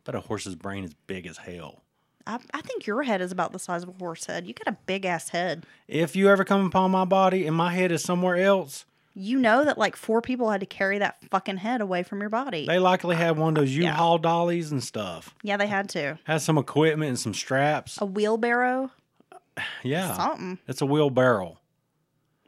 [0.04, 1.82] But a horse's brain is big as hell.
[2.28, 4.46] I, I think your head is about the size of a horse head.
[4.46, 5.66] You got a big ass head.
[5.88, 8.86] If you ever come upon my body and my head is somewhere else,
[9.18, 12.30] You know that like four people had to carry that fucking head away from your
[12.30, 12.66] body.
[12.68, 15.34] they likely had one of those U-Haul dollies and stuff.
[15.41, 16.20] yeah, they had to.
[16.26, 17.97] Had some equipment and some straps.
[18.01, 18.91] A wheelbarrow.
[19.84, 20.13] Yeah.
[20.18, 20.59] Something.
[20.68, 21.57] It's a wheelbarrow.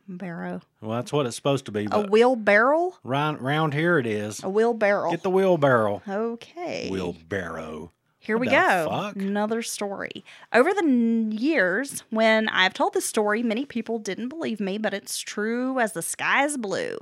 [0.09, 0.59] Barrow.
[0.81, 1.87] Well, that's what it's supposed to be.
[1.91, 2.95] A wheelbarrow?
[3.03, 4.43] round, round here it is.
[4.43, 5.11] A wheelbarrow.
[5.11, 6.01] Get the wheelbarrow.
[6.07, 6.89] Okay.
[6.89, 7.91] Wheelbarrow.
[8.27, 8.87] Here we go.
[8.89, 9.15] fuck?
[9.15, 10.25] Another story.
[10.51, 14.93] Over the n- years, when I've told this story, many people didn't believe me, but
[14.93, 16.97] it's true as the sky is blue.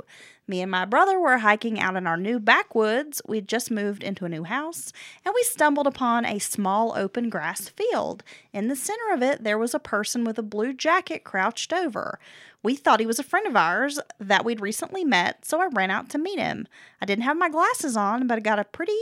[0.48, 3.24] Me and my brother were hiking out in our new backwoods.
[3.28, 4.94] We'd just moved into a new house,
[5.26, 8.24] and we stumbled upon a small open grass field.
[8.54, 12.20] In the center of it, there was a person with a blue jacket crouched over.
[12.62, 15.90] We thought he was a friend of ours that we'd recently met, so I ran
[15.90, 16.68] out to meet him.
[17.02, 18.98] I didn't have my glasses on, but I got a pretty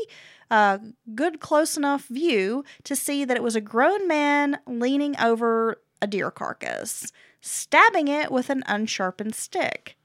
[0.53, 0.77] uh,
[1.15, 6.05] good close enough view to see that it was a grown man leaning over a
[6.05, 9.97] deer carcass, stabbing it with an unsharpened stick.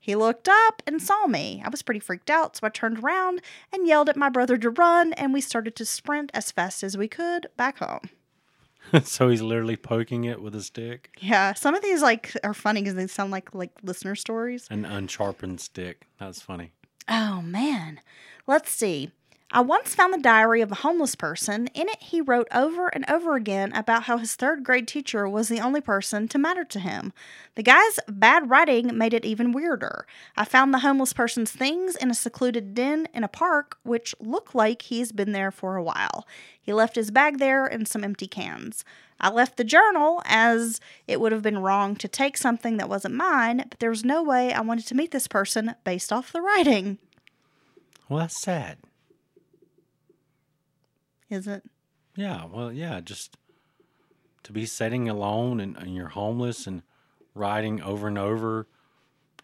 [0.00, 1.62] He looked up and saw me.
[1.62, 4.70] I was pretty freaked out, so I turned around and yelled at my brother to
[4.70, 8.08] run, and we started to sprint as fast as we could back home.
[9.04, 11.10] so he's literally poking it with a stick.
[11.20, 14.66] Yeah, some of these like are funny because they sound like like listener stories.
[14.70, 16.06] An unsharpened stick.
[16.18, 16.72] That's funny.
[17.10, 18.00] Oh man.
[18.46, 19.12] Let's see.
[19.54, 21.66] I once found the diary of a homeless person.
[21.74, 25.48] In it, he wrote over and over again about how his third grade teacher was
[25.48, 27.12] the only person to matter to him.
[27.54, 30.06] The guy's bad writing made it even weirder.
[30.38, 34.54] I found the homeless person's things in a secluded den in a park, which looked
[34.54, 36.26] like he's been there for a while.
[36.58, 38.86] He left his bag there and some empty cans.
[39.20, 43.16] I left the journal as it would have been wrong to take something that wasn't
[43.16, 46.40] mine, but there was no way I wanted to meet this person based off the
[46.40, 46.96] writing.
[48.08, 48.78] Well, that's sad.
[51.32, 51.64] Is it?
[52.14, 53.38] Yeah, well, yeah, just
[54.42, 56.82] to be sitting alone and, and you're homeless and
[57.34, 58.66] writing over and over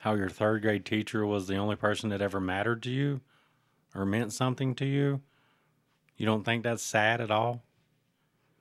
[0.00, 3.22] how your third grade teacher was the only person that ever mattered to you
[3.94, 5.22] or meant something to you.
[6.18, 7.62] You don't think that's sad at all?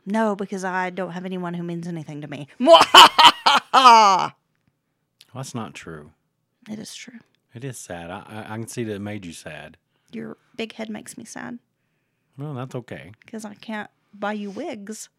[0.06, 2.48] No, because I don't have anyone who means anything to me.
[5.34, 6.12] Well, that's not true.
[6.70, 7.20] It is true.
[7.54, 8.10] It is sad.
[8.10, 9.78] I, I, I can see that it made you sad.
[10.12, 11.60] Your big head makes me sad
[12.38, 13.12] Well, that's okay.
[13.26, 15.10] because I can't buy you wigs.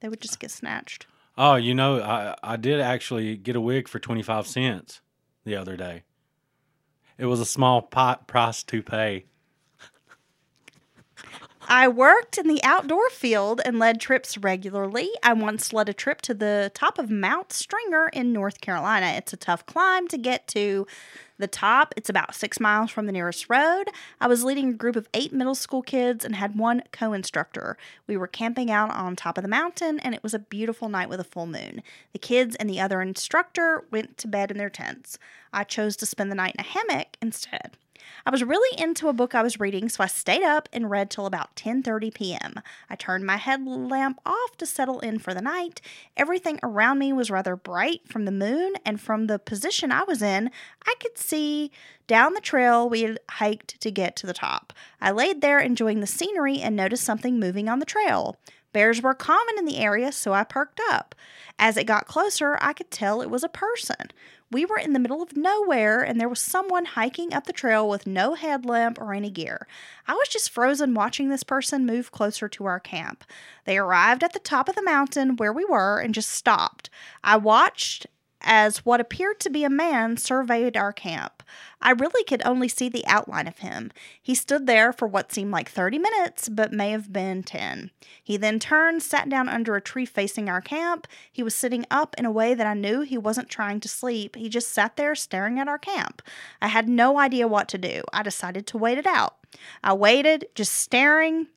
[0.00, 1.06] They would just get snatched.
[1.36, 5.00] Oh, you know, I, I did actually get a wig for 25 cents
[5.44, 6.02] the other day.
[7.16, 9.26] It was a small pot price to pay.
[11.70, 15.10] I worked in the outdoor field and led trips regularly.
[15.22, 19.08] I once led a trip to the top of Mount Stringer in North Carolina.
[19.18, 20.86] It's a tough climb to get to
[21.36, 21.92] the top.
[21.94, 23.90] It's about six miles from the nearest road.
[24.18, 27.76] I was leading a group of eight middle school kids and had one co instructor.
[28.06, 31.10] We were camping out on top of the mountain, and it was a beautiful night
[31.10, 31.82] with a full moon.
[32.14, 35.18] The kids and the other instructor went to bed in their tents.
[35.52, 37.76] I chose to spend the night in a hammock instead.
[38.26, 41.10] I was really into a book I was reading, so I stayed up and read
[41.10, 42.54] till about 10:30 p.m.
[42.88, 45.80] I turned my headlamp off to settle in for the night.
[46.16, 50.22] Everything around me was rather bright from the moon, and from the position I was
[50.22, 50.50] in,
[50.86, 51.70] I could see
[52.06, 54.72] down the trail we had hiked to get to the top.
[55.00, 58.36] I laid there enjoying the scenery and noticed something moving on the trail.
[58.72, 61.14] Bears were common in the area, so I perked up.
[61.58, 64.12] As it got closer, I could tell it was a person.
[64.50, 67.86] We were in the middle of nowhere, and there was someone hiking up the trail
[67.86, 69.66] with no headlamp or any gear.
[70.06, 73.24] I was just frozen watching this person move closer to our camp.
[73.64, 76.88] They arrived at the top of the mountain where we were and just stopped.
[77.22, 78.06] I watched
[78.40, 81.42] as what appeared to be a man surveyed our camp.
[81.80, 83.90] I really could only see the outline of him.
[84.20, 87.90] He stood there for what seemed like 30 minutes, but may have been 10.
[88.22, 91.06] He then turned, sat down under a tree facing our camp.
[91.30, 94.36] He was sitting up in a way that I knew he wasn't trying to sleep.
[94.36, 96.22] He just sat there staring at our camp.
[96.60, 98.02] I had no idea what to do.
[98.12, 99.36] I decided to wait it out.
[99.82, 101.48] I waited, just staring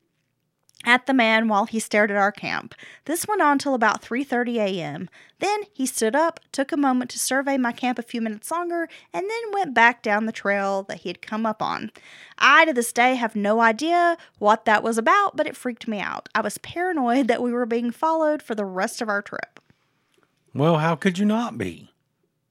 [0.84, 2.74] at the man while he stared at our camp.
[3.04, 5.08] This went on till about 3:30 a.m.
[5.38, 8.88] Then he stood up, took a moment to survey my camp a few minutes longer,
[9.12, 11.90] and then went back down the trail that he had come up on.
[12.38, 16.00] I to this day have no idea what that was about, but it freaked me
[16.00, 16.28] out.
[16.34, 19.60] I was paranoid that we were being followed for the rest of our trip.
[20.54, 21.90] Well, how could you not be?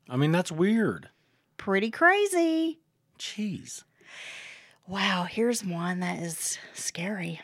[0.10, 1.10] I mean, that's weird.
[1.58, 2.80] Pretty crazy.
[3.20, 3.84] Jeez.
[4.88, 7.40] Wow, here's one that is scary.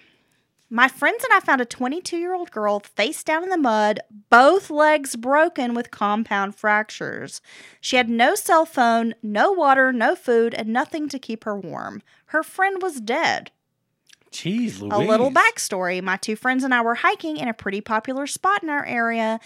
[0.70, 4.02] My friends and I found a 22 year old girl face down in the mud,
[4.30, 7.42] both legs broken with compound fractures.
[7.80, 12.02] She had no cell phone, no water, no food, and nothing to keep her warm.
[12.28, 13.52] Her friend was dead.
[14.32, 14.92] Jeez, Louise.
[14.92, 18.62] A little backstory my two friends and I were hiking in a pretty popular spot
[18.62, 19.40] in our area.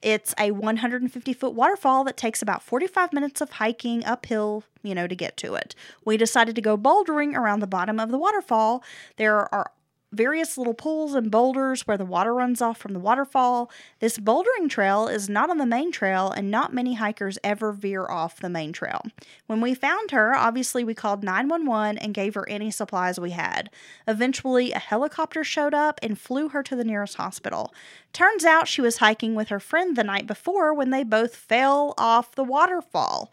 [0.00, 5.06] It's a 150 foot waterfall that takes about 45 minutes of hiking uphill, you know,
[5.06, 5.74] to get to it.
[6.04, 8.82] We decided to go bouldering around the bottom of the waterfall.
[9.16, 9.70] There are
[10.12, 13.70] various little pools and boulders where the water runs off from the waterfall.
[13.98, 18.06] This bouldering trail is not on the main trail, and not many hikers ever veer
[18.06, 19.02] off the main trail.
[19.46, 23.70] When we found her, obviously we called 911 and gave her any supplies we had.
[24.06, 27.72] Eventually, a helicopter showed up and flew her to the nearest hospital.
[28.12, 31.94] Turns out she was hiking with her friend the night before when they both fell
[31.96, 33.32] off the waterfall.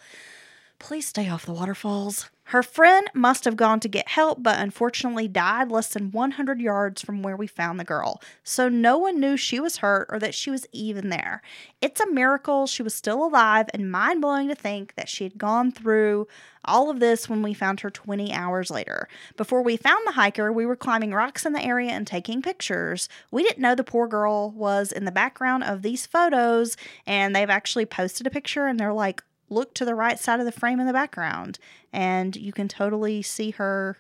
[0.80, 2.30] Please stay off the waterfalls.
[2.46, 7.00] Her friend must have gone to get help, but unfortunately died less than 100 yards
[7.00, 8.20] from where we found the girl.
[8.44, 11.44] So no one knew she was hurt or that she was even there.
[11.80, 15.38] It's a miracle she was still alive and mind blowing to think that she had
[15.38, 16.28] gone through
[16.66, 19.08] all of this when we found her 20 hours later.
[19.38, 23.10] Before we found the hiker, we were climbing rocks in the area and taking pictures.
[23.30, 27.50] We didn't know the poor girl was in the background of these photos, and they've
[27.50, 30.80] actually posted a picture and they're like, look to the right side of the frame
[30.80, 31.60] in the background
[31.92, 33.98] and you can totally see her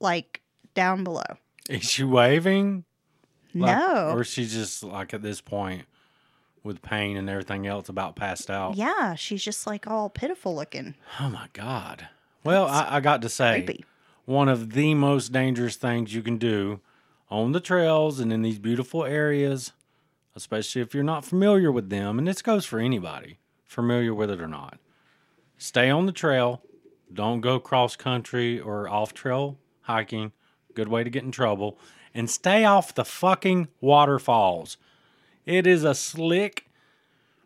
[0.00, 0.40] like
[0.74, 1.24] down below.
[1.68, 2.84] Is she waving?
[3.54, 4.10] Like- no.
[4.10, 5.82] Or is she just like at this point
[6.62, 8.76] with pain and everything else about passed out?
[8.76, 10.94] yeah, she's just like all pitiful looking.
[11.20, 12.08] Oh my God.
[12.42, 13.84] Well, I, I got to say, creepy.
[14.26, 16.80] one of the most dangerous things you can do
[17.30, 19.72] on the trails and in these beautiful areas,
[20.36, 23.38] especially if you're not familiar with them, and this goes for anybody,
[23.74, 24.78] familiar with it or not.
[25.58, 26.62] Stay on the trail.
[27.12, 30.32] Don't go cross country or off trail hiking.
[30.74, 31.78] Good way to get in trouble.
[32.14, 34.76] And stay off the fucking waterfalls.
[35.44, 36.68] It is a slick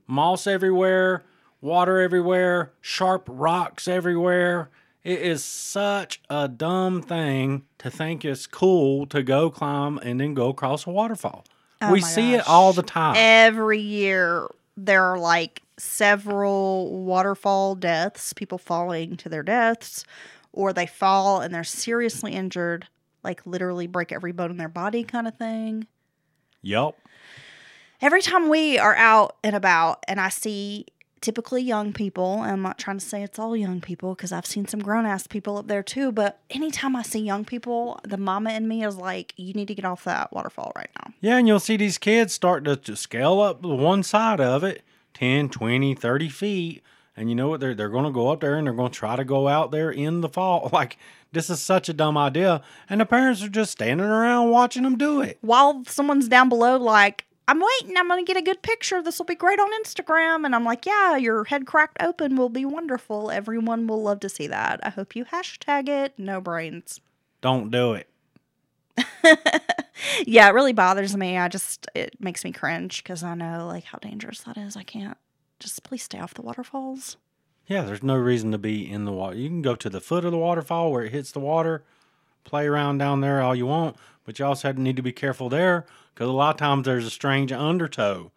[0.07, 1.25] moss everywhere,
[1.61, 4.71] water everywhere, sharp rocks everywhere.
[5.05, 10.35] It is such a dumb thing to think it's cool to go climb and then
[10.35, 11.45] go across a waterfall.
[11.81, 13.15] Oh we see it all the time.
[13.17, 20.05] Every year, there are like several waterfall deaths, people falling to their deaths,
[20.53, 22.87] or they fall and they're seriously injured,
[23.23, 25.87] like literally break every bone in their body, kind of thing.
[26.63, 26.99] Yep.
[28.01, 30.87] Every time we are out and about and I see
[31.21, 34.47] typically young people, and I'm not trying to say it's all young people because I've
[34.47, 38.17] seen some grown ass people up there too, but anytime I see young people, the
[38.17, 41.13] mama in me is like, you need to get off that waterfall right now.
[41.21, 44.63] Yeah, and you'll see these kids start to, to scale up the one side of
[44.63, 44.83] it
[45.15, 46.83] 10, 20, 30 feet.
[47.17, 47.61] And you know what?
[47.61, 49.71] They're, they're going to go up there and they're going to try to go out
[49.73, 50.71] there in the fall.
[50.79, 50.97] Like,
[51.33, 52.63] this is such a dumb idea.
[52.89, 55.39] And the parents are just standing around watching them do it.
[55.41, 59.03] while someone's down below, like, I'm waiting, I'm going to get a good picture.
[59.03, 60.45] This will be great on Instagram.
[60.45, 63.31] And I'm like, yeah, your head cracked open will be wonderful.
[63.31, 64.81] Everyone will love to see that.
[64.83, 66.13] I hope you hashtag it.
[66.19, 67.01] No brains.
[67.41, 68.08] Don't do it.
[70.27, 71.39] Yeah, it really bothers me.
[71.39, 74.77] I just, it makes me cringe because I know, like, how dangerous that is.
[74.77, 75.17] I can't.
[75.59, 77.17] Just please stay off the waterfalls.
[77.67, 79.37] Yeah, there's no reason to be in the water.
[79.37, 81.85] You can go to the foot of the waterfall where it hits the water,
[82.45, 85.85] play around down there all you want, but you also need to be careful there
[86.15, 88.31] because a lot of times there's a strange undertow.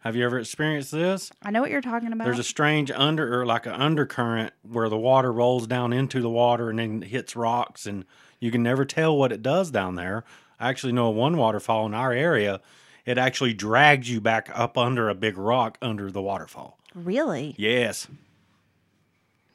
[0.00, 1.30] Have you ever experienced this?
[1.42, 2.24] I know what you're talking about.
[2.24, 6.30] There's a strange under or like an undercurrent where the water rolls down into the
[6.30, 8.04] water and then hits rocks, and
[8.40, 10.24] you can never tell what it does down there.
[10.58, 12.60] I actually know one waterfall in our area.
[13.06, 16.78] It actually drags you back up under a big rock under the waterfall.
[16.94, 17.54] really?
[17.56, 18.08] Yes.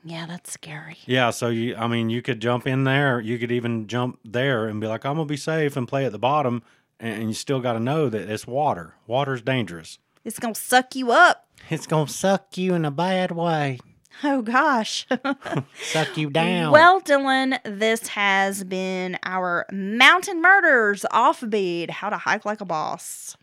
[0.04, 0.98] Yeah, that's scary.
[1.08, 4.68] Yeah, so you I mean you could jump in there, you could even jump there
[4.68, 6.62] and be like, I'm gonna be safe and play at the bottom
[7.00, 8.94] and, and you still gotta know that it's water.
[9.08, 9.98] Water's dangerous.
[10.24, 11.48] It's going to suck you up.
[11.70, 13.80] It's gonna suck you in a bad way.
[14.24, 15.06] Oh, gosh.
[15.82, 16.72] Suck you down.
[16.72, 23.36] Well, Dylan, this has been our Mountain Murders offbeat, how to hike like a boss.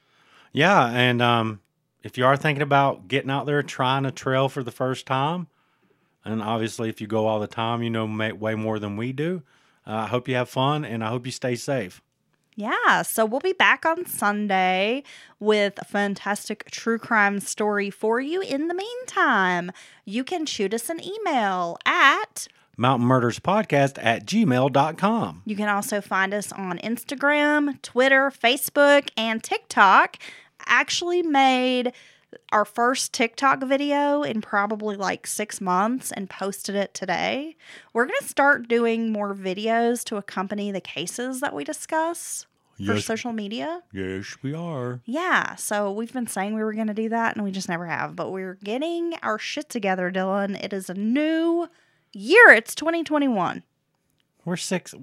[0.52, 1.60] Yeah, and um,
[2.02, 5.46] if you are thinking about getting out there trying a trail for the first time,
[6.24, 9.12] and obviously if you go all the time, you know ma- way more than we
[9.12, 9.42] do.
[9.86, 12.00] Uh, I hope you have fun, and I hope you stay safe.
[12.54, 15.04] Yeah, so we'll be back on Sunday
[15.40, 18.42] with a fantastic true crime story for you.
[18.42, 19.72] In the meantime,
[20.04, 22.46] you can shoot us an email at
[22.76, 25.42] Mountain Murders Podcast at gmail.com.
[25.46, 30.16] You can also find us on Instagram, Twitter, Facebook, and TikTok.
[30.66, 31.92] Actually, made
[32.50, 37.56] our first TikTok video in probably like six months and posted it today.
[37.92, 42.94] We're going to start doing more videos to accompany the cases that we discuss for
[42.94, 43.04] Yes.
[43.04, 43.82] social media.
[43.92, 45.00] Yes, we are.
[45.04, 47.86] Yeah, so we've been saying we were going to do that and we just never
[47.86, 50.62] have, but we're getting our shit together, Dylan.
[50.62, 51.68] It is a new
[52.12, 52.48] year.
[52.50, 53.62] It's 2021.
[54.44, 54.94] We're six.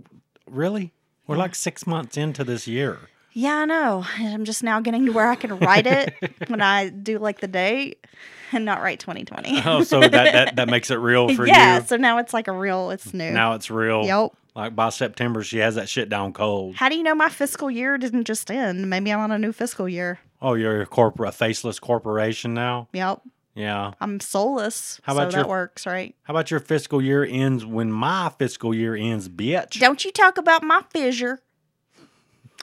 [0.49, 0.93] Really?
[1.27, 2.99] We're like six months into this year.
[3.39, 4.05] Yeah, I know.
[4.17, 6.13] I'm just now getting to where I can write it
[6.47, 8.05] when I do like the date
[8.51, 9.61] and not write 2020.
[9.65, 11.59] Oh, so that, that, that makes it real for yeah, you.
[11.59, 13.31] Yeah, so now it's like a real, it's new.
[13.31, 14.03] Now it's real.
[14.03, 14.31] Yep.
[14.57, 16.75] Like by September, she has that shit down cold.
[16.75, 18.89] How do you know my fiscal year didn't just end?
[18.89, 20.19] Maybe I'm on a new fiscal year.
[20.41, 22.89] Oh, you're a corporate, a faceless corporation now.
[22.91, 23.21] Yep.
[23.55, 23.93] Yeah.
[24.01, 24.99] I'm soulless.
[25.03, 26.13] How so about that works, right?
[26.23, 29.79] How about your fiscal year ends when my fiscal year ends, bitch?
[29.79, 31.41] Don't you talk about my fissure.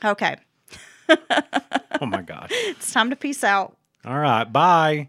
[0.05, 0.37] Okay.
[2.01, 2.51] Oh my gosh.
[2.53, 3.77] It's time to peace out.
[4.05, 4.45] All right.
[4.45, 5.09] Bye.